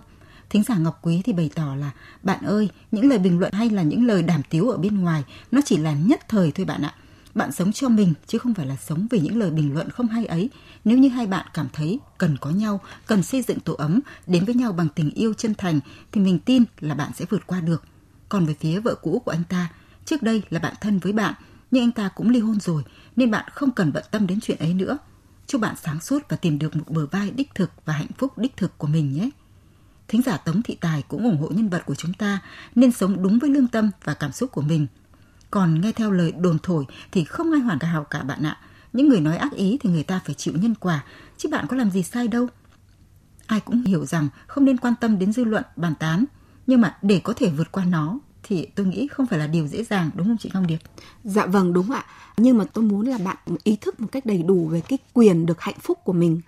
Thính 0.50 0.62
giả 0.62 0.76
Ngọc 0.76 0.98
Quý 1.02 1.22
thì 1.24 1.32
bày 1.32 1.50
tỏ 1.54 1.74
là 1.74 1.90
bạn 2.22 2.44
ơi, 2.44 2.70
những 2.90 3.08
lời 3.08 3.18
bình 3.18 3.38
luận 3.38 3.52
hay 3.52 3.70
là 3.70 3.82
những 3.82 4.06
lời 4.06 4.22
đàm 4.22 4.42
tiếu 4.50 4.70
ở 4.70 4.76
bên 4.76 5.00
ngoài 5.00 5.24
nó 5.50 5.60
chỉ 5.64 5.76
là 5.76 5.92
nhất 5.92 6.20
thời 6.28 6.52
thôi 6.52 6.66
bạn 6.66 6.82
ạ 6.82 6.94
bạn 7.34 7.52
sống 7.52 7.72
cho 7.72 7.88
mình 7.88 8.14
chứ 8.26 8.38
không 8.38 8.54
phải 8.54 8.66
là 8.66 8.76
sống 8.76 9.06
vì 9.10 9.20
những 9.20 9.38
lời 9.38 9.50
bình 9.50 9.74
luận 9.74 9.90
không 9.90 10.08
hay 10.08 10.26
ấy. 10.26 10.50
Nếu 10.84 10.98
như 10.98 11.08
hai 11.08 11.26
bạn 11.26 11.46
cảm 11.54 11.68
thấy 11.72 11.98
cần 12.18 12.36
có 12.40 12.50
nhau, 12.50 12.80
cần 13.06 13.22
xây 13.22 13.42
dựng 13.42 13.60
tổ 13.60 13.74
ấm, 13.74 14.00
đến 14.26 14.44
với 14.44 14.54
nhau 14.54 14.72
bằng 14.72 14.88
tình 14.88 15.10
yêu 15.10 15.34
chân 15.34 15.54
thành 15.54 15.80
thì 16.12 16.20
mình 16.20 16.38
tin 16.38 16.64
là 16.80 16.94
bạn 16.94 17.10
sẽ 17.14 17.24
vượt 17.30 17.46
qua 17.46 17.60
được. 17.60 17.84
Còn 18.28 18.46
về 18.46 18.54
phía 18.60 18.80
vợ 18.80 18.94
cũ 18.94 19.22
của 19.24 19.30
anh 19.30 19.44
ta, 19.48 19.68
trước 20.04 20.22
đây 20.22 20.42
là 20.50 20.58
bạn 20.58 20.74
thân 20.80 20.98
với 20.98 21.12
bạn, 21.12 21.34
nhưng 21.70 21.82
anh 21.84 21.92
ta 21.92 22.08
cũng 22.08 22.30
ly 22.30 22.40
hôn 22.40 22.60
rồi 22.60 22.82
nên 23.16 23.30
bạn 23.30 23.44
không 23.52 23.70
cần 23.70 23.92
bận 23.92 24.04
tâm 24.10 24.26
đến 24.26 24.40
chuyện 24.40 24.58
ấy 24.58 24.74
nữa. 24.74 24.98
Chúc 25.46 25.60
bạn 25.60 25.74
sáng 25.82 26.00
suốt 26.00 26.22
và 26.28 26.36
tìm 26.36 26.58
được 26.58 26.76
một 26.76 26.84
bờ 26.88 27.06
vai 27.06 27.30
đích 27.30 27.54
thực 27.54 27.70
và 27.84 27.92
hạnh 27.92 28.12
phúc 28.18 28.38
đích 28.38 28.56
thực 28.56 28.78
của 28.78 28.86
mình 28.86 29.12
nhé. 29.12 29.30
Thính 30.08 30.22
giả 30.22 30.36
Tống 30.36 30.62
Thị 30.62 30.76
Tài 30.80 31.02
cũng 31.08 31.24
ủng 31.24 31.38
hộ 31.38 31.48
nhân 31.48 31.68
vật 31.68 31.82
của 31.86 31.94
chúng 31.94 32.12
ta 32.12 32.38
nên 32.74 32.92
sống 32.92 33.22
đúng 33.22 33.38
với 33.38 33.50
lương 33.50 33.68
tâm 33.68 33.90
và 34.04 34.14
cảm 34.14 34.32
xúc 34.32 34.52
của 34.52 34.62
mình– 34.62 34.86
còn 35.50 35.80
nghe 35.80 35.92
theo 35.92 36.10
lời 36.10 36.32
đồn 36.32 36.58
thổi 36.62 36.86
thì 37.12 37.24
không 37.24 37.52
ai 37.52 37.60
hoàn 37.60 37.78
cả 37.78 37.88
hào 37.88 38.04
cả 38.04 38.22
bạn 38.22 38.42
ạ. 38.42 38.58
Những 38.92 39.08
người 39.08 39.20
nói 39.20 39.36
ác 39.36 39.52
ý 39.52 39.78
thì 39.80 39.90
người 39.90 40.02
ta 40.02 40.20
phải 40.24 40.34
chịu 40.34 40.54
nhân 40.56 40.74
quả, 40.74 41.04
chứ 41.36 41.48
bạn 41.48 41.66
có 41.66 41.76
làm 41.76 41.90
gì 41.90 42.02
sai 42.02 42.28
đâu. 42.28 42.46
Ai 43.46 43.60
cũng 43.60 43.82
hiểu 43.82 44.06
rằng 44.06 44.28
không 44.46 44.64
nên 44.64 44.76
quan 44.76 44.94
tâm 45.00 45.18
đến 45.18 45.32
dư 45.32 45.44
luận, 45.44 45.64
bàn 45.76 45.94
tán, 45.94 46.24
nhưng 46.66 46.80
mà 46.80 46.96
để 47.02 47.20
có 47.24 47.32
thể 47.32 47.50
vượt 47.50 47.72
qua 47.72 47.84
nó 47.84 48.18
thì 48.42 48.66
tôi 48.74 48.86
nghĩ 48.86 49.08
không 49.08 49.26
phải 49.26 49.38
là 49.38 49.46
điều 49.46 49.66
dễ 49.66 49.84
dàng 49.84 50.10
đúng 50.14 50.26
không 50.26 50.36
chị 50.38 50.50
ngọc 50.54 50.64
Điệp? 50.66 50.78
Dạ 51.24 51.46
vâng 51.46 51.72
đúng 51.72 51.90
ạ. 51.90 52.04
Nhưng 52.36 52.58
mà 52.58 52.64
tôi 52.72 52.84
muốn 52.84 53.06
là 53.06 53.18
bạn 53.18 53.36
ý 53.64 53.76
thức 53.76 54.00
một 54.00 54.08
cách 54.12 54.26
đầy 54.26 54.42
đủ 54.42 54.66
về 54.66 54.80
cái 54.80 54.98
quyền 55.12 55.46
được 55.46 55.60
hạnh 55.60 55.78
phúc 55.80 55.98
của 56.04 56.12
mình 56.12 56.40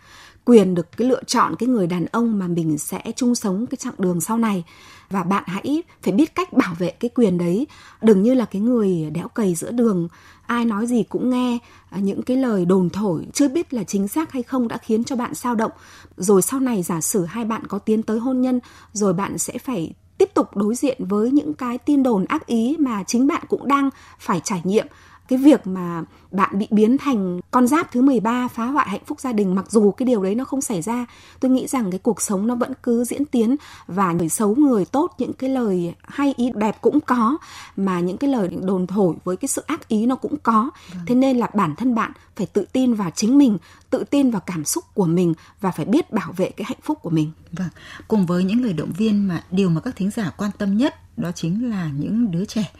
quyền 0.44 0.74
được 0.74 0.96
cái 0.96 1.08
lựa 1.08 1.22
chọn 1.24 1.54
cái 1.58 1.68
người 1.68 1.86
đàn 1.86 2.06
ông 2.06 2.38
mà 2.38 2.46
mình 2.46 2.78
sẽ 2.78 3.02
chung 3.16 3.34
sống 3.34 3.66
cái 3.66 3.76
chặng 3.76 3.94
đường 3.98 4.20
sau 4.20 4.38
này 4.38 4.64
và 5.12 5.22
bạn 5.22 5.44
hãy 5.46 5.82
phải 6.02 6.12
biết 6.12 6.34
cách 6.34 6.52
bảo 6.52 6.74
vệ 6.78 6.90
cái 6.90 7.10
quyền 7.14 7.38
đấy. 7.38 7.66
Đừng 8.02 8.22
như 8.22 8.34
là 8.34 8.44
cái 8.44 8.62
người 8.62 9.10
đẽo 9.10 9.28
cầy 9.28 9.54
giữa 9.54 9.70
đường. 9.70 10.08
Ai 10.46 10.64
nói 10.64 10.86
gì 10.86 11.02
cũng 11.02 11.30
nghe 11.30 11.58
những 11.96 12.22
cái 12.22 12.36
lời 12.36 12.64
đồn 12.64 12.90
thổi, 12.90 13.26
chưa 13.32 13.48
biết 13.48 13.74
là 13.74 13.84
chính 13.84 14.08
xác 14.08 14.32
hay 14.32 14.42
không 14.42 14.68
đã 14.68 14.78
khiến 14.78 15.04
cho 15.04 15.16
bạn 15.16 15.34
sao 15.34 15.54
động. 15.54 15.72
Rồi 16.16 16.42
sau 16.42 16.60
này 16.60 16.82
giả 16.82 17.00
sử 17.00 17.24
hai 17.24 17.44
bạn 17.44 17.66
có 17.66 17.78
tiến 17.78 18.02
tới 18.02 18.18
hôn 18.18 18.40
nhân, 18.40 18.60
rồi 18.92 19.12
bạn 19.12 19.38
sẽ 19.38 19.58
phải 19.58 19.94
tiếp 20.18 20.30
tục 20.34 20.56
đối 20.56 20.74
diện 20.74 21.04
với 21.06 21.30
những 21.30 21.54
cái 21.54 21.78
tin 21.78 22.02
đồn 22.02 22.24
ác 22.24 22.46
ý 22.46 22.76
mà 22.78 23.02
chính 23.02 23.26
bạn 23.26 23.42
cũng 23.48 23.68
đang 23.68 23.90
phải 24.18 24.40
trải 24.44 24.60
nghiệm 24.64 24.86
cái 25.28 25.38
việc 25.38 25.66
mà 25.66 26.02
bạn 26.30 26.58
bị 26.58 26.68
biến 26.70 26.98
thành 26.98 27.40
con 27.50 27.66
giáp 27.66 27.92
thứ 27.92 28.02
13 28.02 28.48
phá 28.48 28.66
hoại 28.66 28.88
hạnh 28.88 29.00
phúc 29.06 29.20
gia 29.20 29.32
đình 29.32 29.54
mặc 29.54 29.70
dù 29.70 29.90
cái 29.90 30.06
điều 30.06 30.22
đấy 30.22 30.34
nó 30.34 30.44
không 30.44 30.60
xảy 30.60 30.82
ra 30.82 31.06
tôi 31.40 31.50
nghĩ 31.50 31.66
rằng 31.66 31.90
cái 31.90 31.98
cuộc 31.98 32.22
sống 32.22 32.46
nó 32.46 32.54
vẫn 32.54 32.72
cứ 32.82 33.04
diễn 33.04 33.24
tiến 33.24 33.56
và 33.86 34.12
người 34.12 34.28
xấu 34.28 34.54
người 34.54 34.84
tốt 34.84 35.14
những 35.18 35.32
cái 35.32 35.50
lời 35.50 35.94
hay 36.02 36.34
ý 36.36 36.50
đẹp 36.54 36.76
cũng 36.80 37.00
có 37.00 37.38
mà 37.76 38.00
những 38.00 38.16
cái 38.16 38.30
lời 38.30 38.48
đồn 38.62 38.86
thổi 38.86 39.14
với 39.24 39.36
cái 39.36 39.48
sự 39.48 39.62
ác 39.66 39.88
ý 39.88 40.06
nó 40.06 40.16
cũng 40.16 40.36
có 40.42 40.70
vâng. 40.94 41.04
thế 41.06 41.14
nên 41.14 41.38
là 41.38 41.46
bản 41.54 41.76
thân 41.76 41.94
bạn 41.94 42.12
phải 42.36 42.46
tự 42.46 42.64
tin 42.72 42.94
vào 42.94 43.10
chính 43.14 43.38
mình 43.38 43.58
tự 43.90 44.04
tin 44.10 44.30
vào 44.30 44.42
cảm 44.46 44.64
xúc 44.64 44.84
của 44.94 45.06
mình 45.06 45.34
và 45.60 45.70
phải 45.70 45.86
biết 45.86 46.12
bảo 46.12 46.32
vệ 46.36 46.50
cái 46.50 46.64
hạnh 46.64 46.78
phúc 46.82 46.98
của 47.02 47.10
mình 47.10 47.30
vâng 47.52 47.68
cùng 48.08 48.26
với 48.26 48.44
những 48.44 48.62
lời 48.62 48.72
động 48.72 48.92
viên 48.96 49.28
mà 49.28 49.44
điều 49.50 49.68
mà 49.68 49.80
các 49.80 49.96
thính 49.96 50.10
giả 50.10 50.30
quan 50.36 50.50
tâm 50.58 50.76
nhất 50.76 50.94
đó 51.16 51.32
chính 51.32 51.70
là 51.70 51.90
những 51.96 52.30
đứa 52.30 52.44
trẻ. 52.44 52.72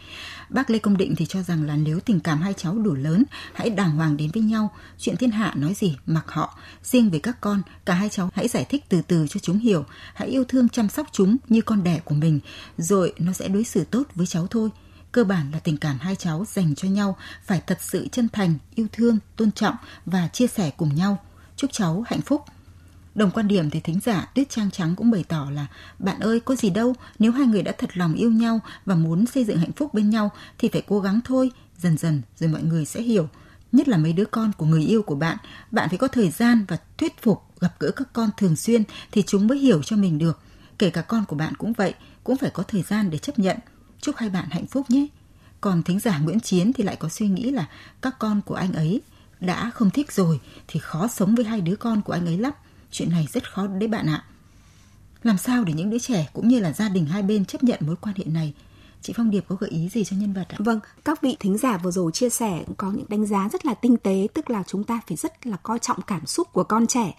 Bác 0.49 0.69
Lê 0.69 0.79
Công 0.79 0.97
Định 0.97 1.15
thì 1.15 1.25
cho 1.25 1.41
rằng 1.43 1.63
là 1.63 1.75
nếu 1.75 1.99
tình 1.99 2.19
cảm 2.19 2.41
hai 2.41 2.53
cháu 2.53 2.79
đủ 2.79 2.93
lớn, 2.93 3.23
hãy 3.53 3.69
đàng 3.69 3.91
hoàng 3.91 4.17
đến 4.17 4.31
với 4.33 4.43
nhau, 4.43 4.71
chuyện 4.99 5.17
thiên 5.17 5.31
hạ 5.31 5.53
nói 5.55 5.73
gì 5.73 5.97
mặc 6.05 6.25
họ. 6.27 6.57
Riêng 6.83 7.09
về 7.09 7.19
các 7.19 7.41
con, 7.41 7.61
cả 7.85 7.93
hai 7.93 8.09
cháu 8.09 8.29
hãy 8.33 8.47
giải 8.47 8.65
thích 8.69 8.83
từ 8.89 9.01
từ 9.01 9.27
cho 9.29 9.39
chúng 9.39 9.59
hiểu, 9.59 9.85
hãy 10.13 10.27
yêu 10.27 10.43
thương 10.47 10.69
chăm 10.69 10.89
sóc 10.89 11.07
chúng 11.11 11.37
như 11.49 11.61
con 11.61 11.83
đẻ 11.83 11.99
của 12.05 12.15
mình, 12.15 12.39
rồi 12.77 13.13
nó 13.17 13.33
sẽ 13.33 13.47
đối 13.47 13.63
xử 13.63 13.83
tốt 13.83 14.03
với 14.15 14.27
cháu 14.27 14.47
thôi. 14.47 14.69
Cơ 15.11 15.23
bản 15.23 15.51
là 15.51 15.59
tình 15.59 15.77
cảm 15.77 15.97
hai 15.99 16.15
cháu 16.15 16.45
dành 16.47 16.75
cho 16.75 16.87
nhau 16.87 17.17
phải 17.45 17.61
thật 17.67 17.77
sự 17.81 18.07
chân 18.11 18.29
thành, 18.33 18.53
yêu 18.75 18.87
thương, 18.91 19.17
tôn 19.35 19.51
trọng 19.51 19.75
và 20.05 20.27
chia 20.27 20.47
sẻ 20.47 20.71
cùng 20.77 20.95
nhau. 20.95 21.23
Chúc 21.55 21.71
cháu 21.73 22.03
hạnh 22.07 22.21
phúc. 22.21 22.45
Đồng 23.15 23.31
quan 23.31 23.47
điểm 23.47 23.69
thì 23.69 23.79
thính 23.79 23.99
giả 23.99 24.25
Tuyết 24.35 24.49
Trang 24.49 24.71
Trắng 24.71 24.95
cũng 24.95 25.11
bày 25.11 25.23
tỏ 25.27 25.49
là 25.53 25.67
bạn 25.99 26.19
ơi 26.19 26.39
có 26.39 26.55
gì 26.55 26.69
đâu, 26.69 26.95
nếu 27.19 27.31
hai 27.31 27.47
người 27.47 27.61
đã 27.61 27.71
thật 27.77 27.97
lòng 27.97 28.13
yêu 28.13 28.31
nhau 28.31 28.59
và 28.85 28.95
muốn 28.95 29.25
xây 29.25 29.45
dựng 29.45 29.57
hạnh 29.57 29.71
phúc 29.71 29.93
bên 29.93 30.09
nhau 30.09 30.31
thì 30.57 30.69
phải 30.69 30.83
cố 30.87 30.99
gắng 30.99 31.19
thôi, 31.25 31.51
dần 31.77 31.97
dần 31.97 32.21
rồi 32.39 32.49
mọi 32.49 32.63
người 32.63 32.85
sẽ 32.85 33.01
hiểu. 33.01 33.29
Nhất 33.71 33.87
là 33.87 33.97
mấy 33.97 34.13
đứa 34.13 34.25
con 34.25 34.51
của 34.57 34.65
người 34.65 34.83
yêu 34.83 35.01
của 35.01 35.15
bạn, 35.15 35.37
bạn 35.71 35.89
phải 35.89 35.97
có 35.97 36.07
thời 36.07 36.29
gian 36.29 36.65
và 36.67 36.77
thuyết 36.97 37.21
phục 37.21 37.43
gặp 37.59 37.73
gỡ 37.79 37.91
các 37.91 38.13
con 38.13 38.29
thường 38.37 38.55
xuyên 38.55 38.83
thì 39.11 39.23
chúng 39.27 39.47
mới 39.47 39.57
hiểu 39.57 39.83
cho 39.83 39.95
mình 39.95 40.17
được. 40.17 40.39
Kể 40.79 40.89
cả 40.89 41.01
con 41.01 41.25
của 41.25 41.35
bạn 41.35 41.55
cũng 41.55 41.73
vậy, 41.73 41.93
cũng 42.23 42.37
phải 42.37 42.49
có 42.49 42.63
thời 42.63 42.81
gian 42.81 43.09
để 43.09 43.17
chấp 43.17 43.39
nhận. 43.39 43.57
Chúc 44.01 44.15
hai 44.17 44.29
bạn 44.29 44.45
hạnh 44.49 44.67
phúc 44.67 44.89
nhé. 44.89 45.07
Còn 45.61 45.83
thính 45.83 45.99
giả 45.99 46.19
Nguyễn 46.19 46.39
Chiến 46.39 46.73
thì 46.73 46.83
lại 46.83 46.95
có 46.95 47.09
suy 47.09 47.27
nghĩ 47.27 47.51
là 47.51 47.69
các 48.01 48.19
con 48.19 48.41
của 48.41 48.55
anh 48.55 48.73
ấy 48.73 49.01
đã 49.39 49.71
không 49.73 49.89
thích 49.89 50.11
rồi 50.11 50.39
thì 50.67 50.79
khó 50.79 51.07
sống 51.07 51.35
với 51.35 51.45
hai 51.45 51.61
đứa 51.61 51.75
con 51.75 52.01
của 52.01 52.13
anh 52.13 52.25
ấy 52.25 52.37
lắm 52.37 52.53
Chuyện 52.93 53.09
này 53.09 53.27
rất 53.33 53.53
khó 53.53 53.67
đấy 53.67 53.87
bạn 53.87 54.09
ạ. 54.09 54.23
Làm 55.23 55.37
sao 55.37 55.63
để 55.63 55.73
những 55.73 55.89
đứa 55.89 55.99
trẻ 55.99 56.29
cũng 56.33 56.47
như 56.47 56.59
là 56.59 56.73
gia 56.73 56.89
đình 56.89 57.05
hai 57.05 57.23
bên 57.23 57.45
chấp 57.45 57.63
nhận 57.63 57.79
mối 57.85 57.95
quan 57.95 58.15
hệ 58.17 58.23
này? 58.23 58.53
Chị 59.01 59.13
Phong 59.15 59.29
Điệp 59.29 59.45
có 59.47 59.55
gợi 59.55 59.69
ý 59.69 59.89
gì 59.89 60.03
cho 60.03 60.17
nhân 60.17 60.33
vật 60.33 60.45
ạ? 60.49 60.55
Vâng, 60.59 60.79
các 61.05 61.21
vị 61.21 61.37
thính 61.39 61.57
giả 61.57 61.77
vừa 61.77 61.91
rồi 61.91 62.11
chia 62.11 62.29
sẻ 62.29 62.63
có 62.77 62.91
những 62.91 63.05
đánh 63.09 63.25
giá 63.25 63.49
rất 63.51 63.65
là 63.65 63.73
tinh 63.73 63.97
tế, 63.97 64.27
tức 64.33 64.49
là 64.49 64.63
chúng 64.67 64.83
ta 64.83 64.99
phải 65.07 65.17
rất 65.17 65.47
là 65.47 65.57
coi 65.63 65.79
trọng 65.79 66.01
cảm 66.07 66.25
xúc 66.25 66.47
của 66.53 66.63
con 66.63 66.87
trẻ. 66.87 67.15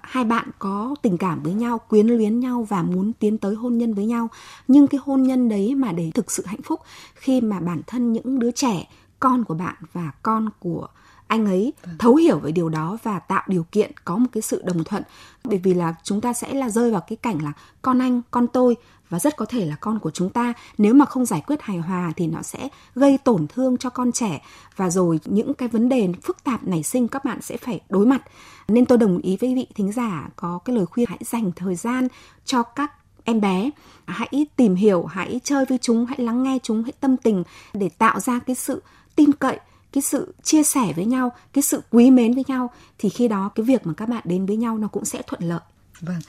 Hai 0.00 0.24
bạn 0.24 0.50
có 0.58 0.94
tình 1.02 1.18
cảm 1.18 1.42
với 1.42 1.52
nhau, 1.52 1.78
quyến 1.78 2.06
luyến 2.06 2.40
nhau 2.40 2.66
và 2.68 2.82
muốn 2.82 3.12
tiến 3.12 3.38
tới 3.38 3.54
hôn 3.54 3.78
nhân 3.78 3.94
với 3.94 4.06
nhau. 4.06 4.28
Nhưng 4.68 4.86
cái 4.86 5.00
hôn 5.04 5.22
nhân 5.22 5.48
đấy 5.48 5.74
mà 5.74 5.92
để 5.92 6.10
thực 6.14 6.30
sự 6.30 6.46
hạnh 6.46 6.62
phúc 6.62 6.80
khi 7.14 7.40
mà 7.40 7.60
bản 7.60 7.82
thân 7.86 8.12
những 8.12 8.38
đứa 8.38 8.50
trẻ, 8.50 8.88
con 9.20 9.44
của 9.44 9.54
bạn 9.54 9.74
và 9.92 10.12
con 10.22 10.48
của 10.58 10.88
anh 11.28 11.46
ấy 11.46 11.72
vâng. 11.86 11.94
thấu 11.98 12.14
hiểu 12.14 12.38
về 12.38 12.52
điều 12.52 12.68
đó 12.68 12.98
và 13.02 13.18
tạo 13.18 13.42
điều 13.46 13.66
kiện 13.72 13.90
có 14.04 14.16
một 14.16 14.28
cái 14.32 14.42
sự 14.42 14.62
đồng 14.64 14.84
thuận. 14.84 15.02
Bởi 15.44 15.58
vì 15.58 15.74
là 15.74 15.94
chúng 16.02 16.20
ta 16.20 16.32
sẽ 16.32 16.54
là 16.54 16.70
rơi 16.70 16.90
vào 16.90 17.00
cái 17.00 17.16
cảnh 17.16 17.42
là 17.42 17.52
con 17.82 17.98
anh 17.98 18.22
con 18.30 18.46
tôi 18.46 18.76
và 19.08 19.18
rất 19.18 19.36
có 19.36 19.44
thể 19.44 19.66
là 19.66 19.76
con 19.80 19.98
của 19.98 20.10
chúng 20.10 20.30
ta. 20.30 20.52
Nếu 20.78 20.94
mà 20.94 21.04
không 21.04 21.26
giải 21.26 21.42
quyết 21.46 21.62
hài 21.62 21.78
hòa 21.78 22.12
thì 22.16 22.26
nó 22.26 22.42
sẽ 22.42 22.68
gây 22.94 23.18
tổn 23.18 23.46
thương 23.46 23.76
cho 23.76 23.90
con 23.90 24.12
trẻ. 24.12 24.42
Và 24.76 24.90
rồi 24.90 25.20
những 25.24 25.54
cái 25.54 25.68
vấn 25.68 25.88
đề 25.88 26.08
phức 26.22 26.44
tạp 26.44 26.64
nảy 26.64 26.82
sinh 26.82 27.08
các 27.08 27.24
bạn 27.24 27.42
sẽ 27.42 27.56
phải 27.56 27.80
đối 27.88 28.06
mặt. 28.06 28.22
Nên 28.68 28.86
tôi 28.86 28.98
đồng 28.98 29.18
ý 29.18 29.36
với 29.36 29.54
vị 29.54 29.66
thính 29.74 29.92
giả 29.92 30.28
có 30.36 30.58
cái 30.64 30.76
lời 30.76 30.86
khuyên 30.86 31.08
hãy 31.08 31.18
dành 31.24 31.52
thời 31.56 31.74
gian 31.74 32.08
cho 32.44 32.62
các 32.62 32.92
em 33.24 33.40
bé. 33.40 33.70
Hãy 34.04 34.46
tìm 34.56 34.74
hiểu 34.74 35.04
hãy 35.04 35.40
chơi 35.44 35.64
với 35.64 35.78
chúng 35.78 36.06
hãy 36.06 36.18
lắng 36.20 36.42
nghe 36.42 36.58
chúng 36.62 36.82
hãy 36.82 36.92
tâm 37.00 37.16
tình 37.16 37.44
để 37.72 37.88
tạo 37.88 38.20
ra 38.20 38.38
cái 38.38 38.56
sự 38.56 38.82
tin 39.16 39.32
cậy 39.32 39.58
cái 39.98 40.02
sự 40.02 40.34
chia 40.42 40.62
sẻ 40.62 40.92
với 40.96 41.04
nhau, 41.04 41.32
cái 41.52 41.62
sự 41.62 41.82
quý 41.90 42.10
mến 42.10 42.34
với 42.34 42.44
nhau, 42.48 42.70
thì 42.98 43.08
khi 43.08 43.28
đó 43.28 43.50
cái 43.54 43.64
việc 43.66 43.86
mà 43.86 43.92
các 43.96 44.08
bạn 44.08 44.22
đến 44.24 44.46
với 44.46 44.56
nhau 44.56 44.78
nó 44.78 44.88
cũng 44.88 45.04
sẽ 45.04 45.22
thuận 45.26 45.42
lợi. 45.42 45.60
Vâng. 46.00 46.20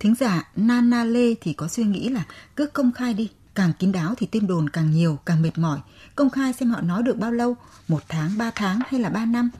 Thính 0.00 0.14
giả 0.14 0.48
Nana 0.56 1.04
Lê 1.04 1.34
thì 1.40 1.52
có 1.52 1.68
suy 1.68 1.84
nghĩ 1.84 2.08
là 2.08 2.24
cứ 2.56 2.66
công 2.66 2.92
khai 2.92 3.14
đi, 3.14 3.28
càng 3.54 3.72
kín 3.78 3.92
đáo 3.92 4.14
thì 4.16 4.26
tin 4.26 4.46
đồn 4.46 4.70
càng 4.70 4.90
nhiều, 4.90 5.18
càng 5.26 5.42
mệt 5.42 5.58
mỏi. 5.58 5.78
Công 6.16 6.30
khai 6.30 6.52
xem 6.52 6.70
họ 6.70 6.80
nói 6.80 7.02
được 7.02 7.18
bao 7.18 7.32
lâu, 7.32 7.56
một 7.88 8.02
tháng, 8.08 8.38
ba 8.38 8.50
tháng 8.54 8.80
hay 8.88 9.00
là 9.00 9.08
ba 9.08 9.24
năm? 9.24 9.50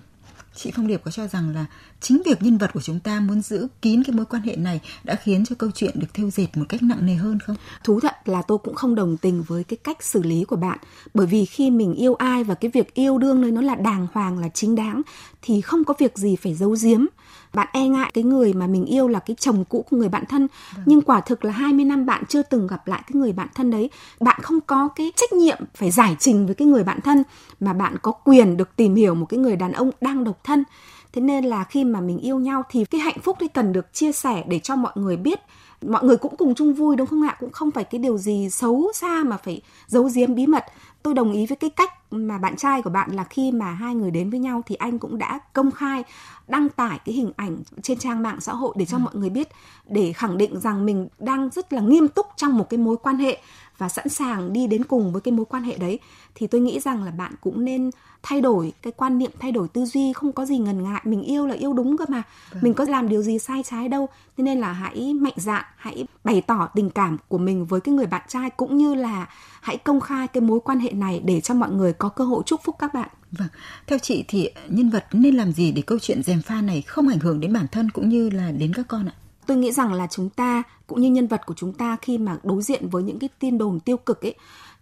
Chị 0.55 0.73
Phong 0.77 0.87
Điệp 0.87 1.01
có 1.05 1.11
cho 1.11 1.27
rằng 1.29 1.55
là 1.55 1.67
chính 2.03 2.23
việc 2.25 2.43
nhân 2.43 2.59
vật 2.59 2.71
của 2.75 2.81
chúng 2.81 3.01
ta 3.01 3.21
muốn 3.21 3.43
giữ 3.43 3.69
kín 3.83 4.03
cái 4.05 4.17
mối 4.17 4.27
quan 4.27 4.43
hệ 4.43 4.57
này 4.57 4.81
đã 5.05 5.15
khiến 5.15 5.45
cho 5.45 5.57
câu 5.59 5.71
chuyện 5.75 5.95
được 5.95 6.07
thêu 6.15 6.31
dệt 6.31 6.47
một 6.55 6.65
cách 6.69 6.83
nặng 6.83 7.07
nề 7.07 7.15
hơn 7.15 7.39
không? 7.39 7.57
Thú 7.85 8.01
thật 8.01 8.15
là 8.25 8.43
tôi 8.43 8.59
cũng 8.59 8.75
không 8.75 8.95
đồng 8.95 9.17
tình 9.17 9.43
với 9.43 9.65
cái 9.65 9.77
cách 9.77 10.03
xử 10.03 10.23
lý 10.23 10.45
của 10.45 10.57
bạn. 10.57 10.79
Bởi 11.15 11.27
vì 11.27 11.45
khi 11.45 11.71
mình 11.71 11.95
yêu 11.95 12.15
ai 12.15 12.45
và 12.45 12.55
cái 12.55 12.71
việc 12.71 12.95
yêu 12.95 13.19
đương 13.19 13.41
nơi 13.41 13.53
nó 13.53 13.61
là 13.61 13.75
đàng 13.75 14.07
hoàng 14.13 14.39
là 14.39 14.49
chính 14.49 14.75
đáng 14.75 15.03
thì 15.43 15.61
không 15.61 15.85
có 15.85 15.95
việc 15.99 16.19
gì 16.19 16.37
phải 16.37 16.55
giấu 16.55 16.77
giếm. 16.83 17.07
Bạn 17.55 17.69
e 17.73 17.89
ngại 17.89 18.11
cái 18.15 18.25
người 18.25 18.53
mà 18.53 18.67
mình 18.67 18.85
yêu 18.85 19.09
là 19.09 19.19
cái 19.19 19.37
chồng 19.41 19.65
cũ 19.65 19.85
của 19.91 19.97
người 19.97 20.09
bạn 20.09 20.25
thân. 20.29 20.49
Vâng. 20.77 20.85
nhưng 20.87 21.03
quả 21.03 21.21
thực 21.21 21.45
là 21.45 21.53
20 21.53 21.85
năm 21.85 22.07
bạn 22.07 22.25
chưa 22.29 22.43
từng 22.43 22.67
gặp 22.67 22.89
lại 22.89 23.03
cái 23.07 23.21
người 23.21 23.33
bạn 23.33 23.49
thân 23.55 23.71
đấy. 23.71 23.91
Bạn 24.21 24.41
không 24.43 24.61
có 24.61 24.89
cái 24.89 25.13
trách 25.17 25.33
nhiệm 25.33 25.59
phải 25.75 25.91
giải 25.91 26.17
trình 26.19 26.47
với 26.47 26.55
cái 26.55 26.69
người 26.69 26.85
bạn 26.85 27.01
thân 27.01 27.23
mà 27.61 27.73
bạn 27.73 27.97
có 28.03 28.13
quyền 28.13 28.57
được 28.57 28.77
tìm 28.77 28.95
hiểu 28.95 29.15
một 29.15 29.27
cái 29.27 29.39
người 29.39 29.57
đàn 29.57 29.73
ông 29.73 29.91
đang 30.01 30.25
độc 30.25 30.45
thân 30.45 30.65
thế 31.13 31.23
nên 31.23 31.45
là 31.45 31.65
khi 31.65 31.85
mà 31.85 32.01
mình 32.01 32.19
yêu 32.19 32.39
nhau 32.39 32.63
thì 32.71 32.85
cái 32.85 33.01
hạnh 33.01 33.19
phúc 33.23 33.37
đấy 33.41 33.49
cần 33.49 33.73
được 33.73 33.95
chia 33.95 34.13
sẻ 34.13 34.45
để 34.49 34.59
cho 34.59 34.77
mọi 34.77 34.93
người 34.95 35.17
biết. 35.17 35.41
Mọi 35.87 36.05
người 36.05 36.17
cũng 36.17 36.37
cùng 36.37 36.55
chung 36.55 36.75
vui 36.75 36.97
đúng 36.97 37.07
không 37.07 37.29
ạ? 37.29 37.37
Cũng 37.41 37.51
không 37.51 37.71
phải 37.71 37.85
cái 37.85 37.99
điều 37.99 38.19
gì 38.19 38.51
xấu 38.51 38.93
xa 38.95 39.23
mà 39.27 39.37
phải 39.37 39.63
giấu 39.87 40.11
giếm 40.15 40.35
bí 40.35 40.47
mật. 40.47 40.65
Tôi 41.03 41.15
đồng 41.15 41.33
ý 41.33 41.47
với 41.47 41.57
cái 41.57 41.71
cách 41.71 41.91
mà 42.13 42.39
bạn 42.39 42.57
trai 42.57 42.83
của 42.83 42.91
bạn 42.91 43.11
là 43.11 43.25
khi 43.25 43.53
mà 43.53 43.73
hai 43.73 43.95
người 43.95 44.11
đến 44.11 44.31
với 44.31 44.41
nhau 44.41 44.63
thì 44.67 44.75
anh 44.75 44.99
cũng 44.99 45.19
đã 45.19 45.39
công 45.53 45.71
khai 45.71 46.05
đăng 46.49 46.69
tải 46.69 46.99
cái 47.05 47.15
hình 47.15 47.33
ảnh 47.37 47.57
trên 47.83 47.99
trang 47.99 48.23
mạng 48.23 48.41
xã 48.41 48.53
hội 48.53 48.75
để 48.79 48.85
cho 48.85 48.97
ừ. 48.97 49.01
mọi 49.01 49.15
người 49.15 49.31
biết 49.31 49.49
để 49.87 50.13
khẳng 50.13 50.39
định 50.39 50.61
rằng 50.61 50.87
mình 50.87 51.09
đang 51.19 51.51
rất 51.51 51.73
là 51.73 51.81
nghiêm 51.81 52.09
túc 52.09 52.27
trong 52.37 52.59
một 52.59 52.71
cái 52.71 52.79
mối 52.79 52.97
quan 52.97 53.17
hệ 53.17 53.39
và 53.83 53.89
sẵn 53.89 54.09
sàng 54.09 54.53
đi 54.53 54.67
đến 54.67 54.85
cùng 54.85 55.13
với 55.13 55.21
cái 55.21 55.33
mối 55.33 55.47
quan 55.47 55.63
hệ 55.63 55.77
đấy 55.77 55.99
thì 56.35 56.47
tôi 56.47 56.61
nghĩ 56.61 56.81
rằng 56.81 57.05
là 57.05 57.11
bạn 57.11 57.33
cũng 57.41 57.65
nên 57.65 57.91
thay 58.23 58.41
đổi 58.41 58.73
cái 58.83 58.93
quan 58.97 59.19
niệm 59.19 59.31
thay 59.39 59.53
đổi 59.53 59.69
tư 59.69 59.85
duy 59.85 60.13
không 60.13 60.33
có 60.33 60.45
gì 60.45 60.59
ngần 60.59 60.83
ngại 60.83 61.01
mình 61.05 61.23
yêu 61.23 61.47
là 61.47 61.55
yêu 61.55 61.73
đúng 61.73 61.97
cơ 61.97 62.05
mà 62.09 62.23
vâng. 62.51 62.63
mình 62.63 62.75
có 62.75 62.85
làm 62.85 63.09
điều 63.09 63.23
gì 63.23 63.39
sai 63.39 63.63
trái 63.63 63.89
đâu 63.89 64.09
thế 64.37 64.45
nên 64.45 64.61
là 64.61 64.73
hãy 64.73 65.15
mạnh 65.15 65.33
dạn 65.37 65.65
hãy 65.77 66.07
bày 66.25 66.41
tỏ 66.41 66.69
tình 66.75 66.91
cảm 66.91 67.17
của 67.29 67.39
mình 67.39 67.67
với 67.67 67.81
cái 67.81 67.95
người 67.95 68.07
bạn 68.07 68.23
trai 68.29 68.51
cũng 68.51 68.77
như 68.77 68.95
là 68.95 69.27
hãy 69.61 69.77
công 69.77 70.01
khai 70.01 70.29
cái 70.29 70.41
mối 70.41 70.61
quan 70.61 70.79
hệ 70.79 70.93
này 70.93 71.21
để 71.25 71.41
cho 71.41 71.55
mọi 71.55 71.71
người 71.71 71.93
có 71.93 72.09
cơ 72.09 72.25
hội 72.25 72.43
chúc 72.47 72.61
phúc 72.65 72.77
các 72.79 72.95
bạn 72.95 73.09
Vâng, 73.33 73.49
theo 73.87 73.99
chị 73.99 74.25
thì 74.29 74.51
nhân 74.69 74.91
vật 74.91 75.05
nên 75.13 75.35
làm 75.35 75.53
gì 75.53 75.73
để 75.73 75.83
câu 75.83 75.99
chuyện 75.99 76.23
dèm 76.23 76.43
pha 76.43 76.61
này 76.61 76.83
không 76.83 77.09
ảnh 77.09 77.19
hưởng 77.19 77.41
đến 77.41 77.53
bản 77.53 77.67
thân 77.73 77.91
cũng 77.91 78.09
như 78.09 78.31
là 78.31 78.51
đến 78.51 78.73
các 78.75 78.89
con 78.89 79.07
ạ? 79.07 79.15
Tôi 79.47 79.57
nghĩ 79.57 79.73
rằng 79.73 79.93
là 79.93 80.07
chúng 80.07 80.31
ta, 80.31 80.63
cũng 80.87 81.01
như 81.01 81.11
nhân 81.11 81.27
vật 81.27 81.47
của 81.47 81.55
chúng 81.55 81.73
ta 81.73 81.97
khi 82.03 82.19
mà 82.19 82.39
đối 82.43 82.63
diện 82.63 82.89
với 82.89 83.03
những 83.03 83.19
cái 83.19 83.29
tin 83.39 83.59
đồn 83.59 83.81
tiêu 83.81 83.97
cực 83.97 84.23
ấy, 84.23 84.35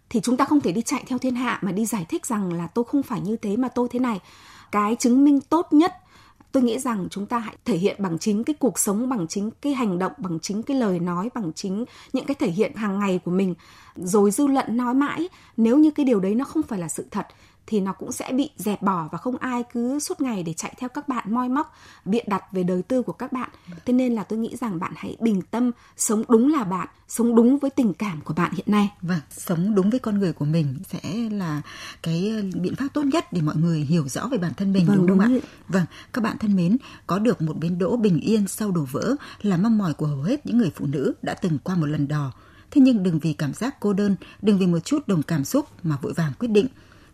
thì 0.09 0.19
chúng 0.19 0.37
ta 0.37 0.45
không 0.45 0.61
thể 0.61 0.71
đi 0.71 0.81
chạy 0.81 1.03
theo 1.07 1.17
thiên 1.17 1.35
hạ 1.35 1.59
mà 1.61 1.71
đi 1.71 1.85
giải 1.85 2.05
thích 2.09 2.25
rằng 2.25 2.53
là 2.53 2.67
tôi 2.67 2.85
không 2.85 3.03
phải 3.03 3.21
như 3.21 3.37
thế 3.37 3.57
mà 3.57 3.67
tôi 3.67 3.87
thế 3.91 3.99
này. 3.99 4.19
Cái 4.71 4.95
chứng 4.95 5.23
minh 5.23 5.41
tốt 5.41 5.67
nhất, 5.73 5.93
tôi 6.51 6.63
nghĩ 6.63 6.79
rằng 6.79 7.07
chúng 7.11 7.25
ta 7.25 7.39
hãy 7.39 7.55
thể 7.65 7.77
hiện 7.77 7.95
bằng 7.99 8.19
chính 8.19 8.43
cái 8.43 8.53
cuộc 8.59 8.79
sống, 8.79 9.09
bằng 9.09 9.27
chính 9.27 9.51
cái 9.61 9.73
hành 9.73 9.99
động, 9.99 10.11
bằng 10.17 10.39
chính 10.39 10.63
cái 10.63 10.77
lời 10.77 10.99
nói, 10.99 11.29
bằng 11.33 11.51
chính 11.55 11.85
những 12.13 12.25
cái 12.25 12.35
thể 12.35 12.51
hiện 12.51 12.75
hàng 12.75 12.99
ngày 12.99 13.19
của 13.25 13.31
mình 13.31 13.55
rồi 13.95 14.31
dư 14.31 14.47
luận 14.47 14.77
nói 14.77 14.93
mãi, 14.93 15.29
nếu 15.57 15.77
như 15.77 15.91
cái 15.91 16.05
điều 16.05 16.19
đấy 16.19 16.35
nó 16.35 16.45
không 16.45 16.63
phải 16.63 16.79
là 16.79 16.87
sự 16.87 17.05
thật 17.11 17.27
thì 17.71 17.79
nó 17.79 17.93
cũng 17.93 18.11
sẽ 18.11 18.31
bị 18.33 18.49
dẹp 18.57 18.81
bỏ 18.81 19.09
và 19.11 19.17
không 19.17 19.37
ai 19.37 19.63
cứ 19.73 19.99
suốt 19.99 20.21
ngày 20.21 20.43
để 20.43 20.53
chạy 20.53 20.73
theo 20.77 20.89
các 20.89 21.07
bạn 21.07 21.33
moi 21.33 21.49
móc 21.49 21.73
biện 22.05 22.25
đặt 22.27 22.43
về 22.51 22.63
đời 22.63 22.81
tư 22.81 23.01
của 23.01 23.13
các 23.13 23.33
bạn. 23.33 23.49
Thế 23.85 23.93
nên 23.93 24.13
là 24.13 24.23
tôi 24.23 24.39
nghĩ 24.39 24.55
rằng 24.61 24.79
bạn 24.79 24.93
hãy 24.95 25.17
bình 25.19 25.41
tâm 25.41 25.71
sống 25.97 26.23
đúng 26.29 26.51
là 26.53 26.63
bạn 26.63 26.87
sống 27.07 27.35
đúng 27.35 27.57
với 27.57 27.69
tình 27.69 27.93
cảm 27.93 28.21
của 28.21 28.33
bạn 28.33 28.51
hiện 28.55 28.65
nay. 28.69 28.89
Vâng 29.01 29.19
sống 29.29 29.75
đúng 29.75 29.89
với 29.89 29.99
con 29.99 30.19
người 30.19 30.33
của 30.33 30.45
mình 30.45 30.77
sẽ 30.89 30.99
là 31.31 31.61
cái 32.03 32.33
ờ, 32.35 32.59
biện 32.61 32.75
pháp 32.75 32.87
tốt 32.93 33.03
nhất 33.03 33.33
để 33.33 33.41
mọi 33.41 33.55
người 33.55 33.79
hiểu 33.79 34.07
rõ 34.07 34.27
về 34.27 34.37
bản 34.37 34.53
thân 34.53 34.73
mình 34.73 34.85
vâng, 34.85 34.97
đúng 34.97 35.19
không 35.19 35.27
đúng 35.27 35.39
ạ? 35.41 35.47
vâng 35.67 35.85
các 36.13 36.23
bạn 36.23 36.37
thân 36.37 36.55
mến 36.55 36.77
có 37.07 37.19
được 37.19 37.41
một 37.41 37.57
bến 37.57 37.77
đỗ 37.77 37.97
bình 37.97 38.19
yên 38.19 38.47
sau 38.47 38.71
đổ 38.71 38.85
vỡ 38.91 39.15
là 39.41 39.57
mong 39.57 39.77
mỏi 39.77 39.93
của 39.93 40.05
hầu 40.05 40.21
hết 40.21 40.45
những 40.45 40.57
người 40.57 40.71
phụ 40.75 40.85
nữ 40.85 41.13
đã 41.21 41.33
từng 41.33 41.57
qua 41.63 41.75
một 41.75 41.85
lần 41.85 42.07
đò. 42.07 42.31
Thế 42.71 42.81
nhưng 42.81 43.03
đừng 43.03 43.19
vì 43.19 43.33
cảm 43.33 43.53
giác 43.53 43.79
cô 43.79 43.93
đơn 43.93 44.15
đừng 44.41 44.59
vì 44.59 44.67
một 44.67 44.79
chút 44.79 45.07
đồng 45.07 45.23
cảm 45.23 45.45
xúc 45.45 45.67
mà 45.83 45.97
vội 46.01 46.13
vàng 46.13 46.33
quyết 46.39 46.47
định 46.51 46.67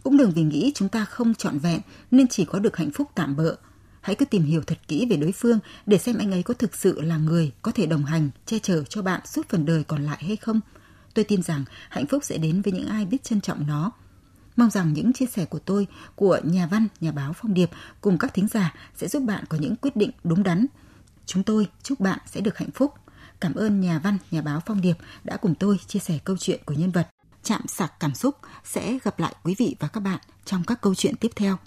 cũng 0.08 0.17
đừng 0.17 0.32
vì 0.32 0.43
nghĩ 0.43 0.72
chúng 0.76 0.89
ta 0.89 1.06
không 1.06 1.36
trọn 1.36 1.60
vẹn 1.60 1.80
nên 2.12 2.28
chỉ 2.28 2.46
có 2.46 2.60
được 2.60 2.78
hạnh 2.78 2.91
phúc 2.91 3.08
tạm 3.15 3.36
bợ. 3.36 3.56
Hãy 4.02 4.15
cứ 4.15 4.26
tìm 4.26 4.43
hiểu 4.43 4.62
thật 4.67 4.78
kỹ 4.88 5.08
về 5.10 5.17
đối 5.17 5.32
phương 5.32 5.60
để 5.86 5.98
xem 5.98 6.17
anh 6.17 6.32
ấy 6.32 6.43
có 6.43 6.54
thực 6.54 6.76
sự 6.76 7.02
là 7.02 7.17
người 7.17 7.52
có 7.62 7.72
thể 7.72 7.86
đồng 7.86 8.06
hành, 8.06 8.30
che 8.46 8.60
chở 8.60 8.84
cho 8.84 9.02
bạn 9.02 9.22
suốt 9.26 9.50
phần 9.50 9.65
đời 9.65 9.84
còn 9.84 10.04
lại 10.04 10.17
hay 10.22 10.36
không. 10.36 10.60
Tôi 11.13 11.26
tin 11.26 11.41
rằng 11.43 11.63
hạnh 11.89 12.06
phúc 12.08 12.24
sẽ 12.24 12.38
đến 12.38 12.62
với 12.62 12.74
những 12.74 12.88
ai 12.88 13.06
biết 13.06 13.24
trân 13.24 13.41
trọng 13.41 13.67
nó. 13.67 13.91
Mong 14.56 14.70
rằng 14.70 14.93
những 14.93 15.13
chia 15.13 15.26
sẻ 15.26 15.46
của 15.46 15.60
tôi, 15.60 15.88
của 16.15 16.39
nhà 16.43 16.67
văn, 16.72 16.88
nhà 17.02 17.12
báo 17.12 17.34
Phong 17.34 17.54
Điệp 17.54 17.70
cùng 18.02 18.17
các 18.17 18.34
thính 18.34 18.48
giả 18.48 18.74
sẽ 18.96 19.08
giúp 19.08 19.24
bạn 19.24 19.43
có 19.50 19.58
những 19.58 19.76
quyết 19.76 19.96
định 19.96 20.12
đúng 20.24 20.43
đắn. 20.43 20.65
Chúng 21.26 21.43
tôi 21.43 21.67
chúc 21.84 22.00
bạn 22.00 22.20
sẽ 22.26 22.41
được 22.41 22.58
hạnh 22.58 22.72
phúc. 22.72 22.93
Cảm 23.39 23.56
ơn 23.56 23.82
nhà 23.82 24.00
văn, 24.04 24.17
nhà 24.32 24.41
báo 24.41 24.62
Phong 24.65 24.82
Điệp 24.82 24.98
đã 25.24 25.38
cùng 25.38 25.56
tôi 25.56 25.80
chia 25.88 26.00
sẻ 26.00 26.20
câu 26.24 26.38
chuyện 26.38 26.60
của 26.65 26.74
nhân 26.74 26.91
vật 26.91 27.08
chạm 27.47 27.67
sạc 27.67 27.99
cảm 27.99 28.15
xúc 28.15 28.36
sẽ 28.63 28.97
gặp 29.03 29.19
lại 29.19 29.36
quý 29.43 29.55
vị 29.57 29.75
và 29.79 29.88
các 29.88 29.99
bạn 29.99 30.19
trong 30.45 30.63
các 30.67 30.81
câu 30.81 30.95
chuyện 30.95 31.15
tiếp 31.15 31.31
theo. 31.36 31.57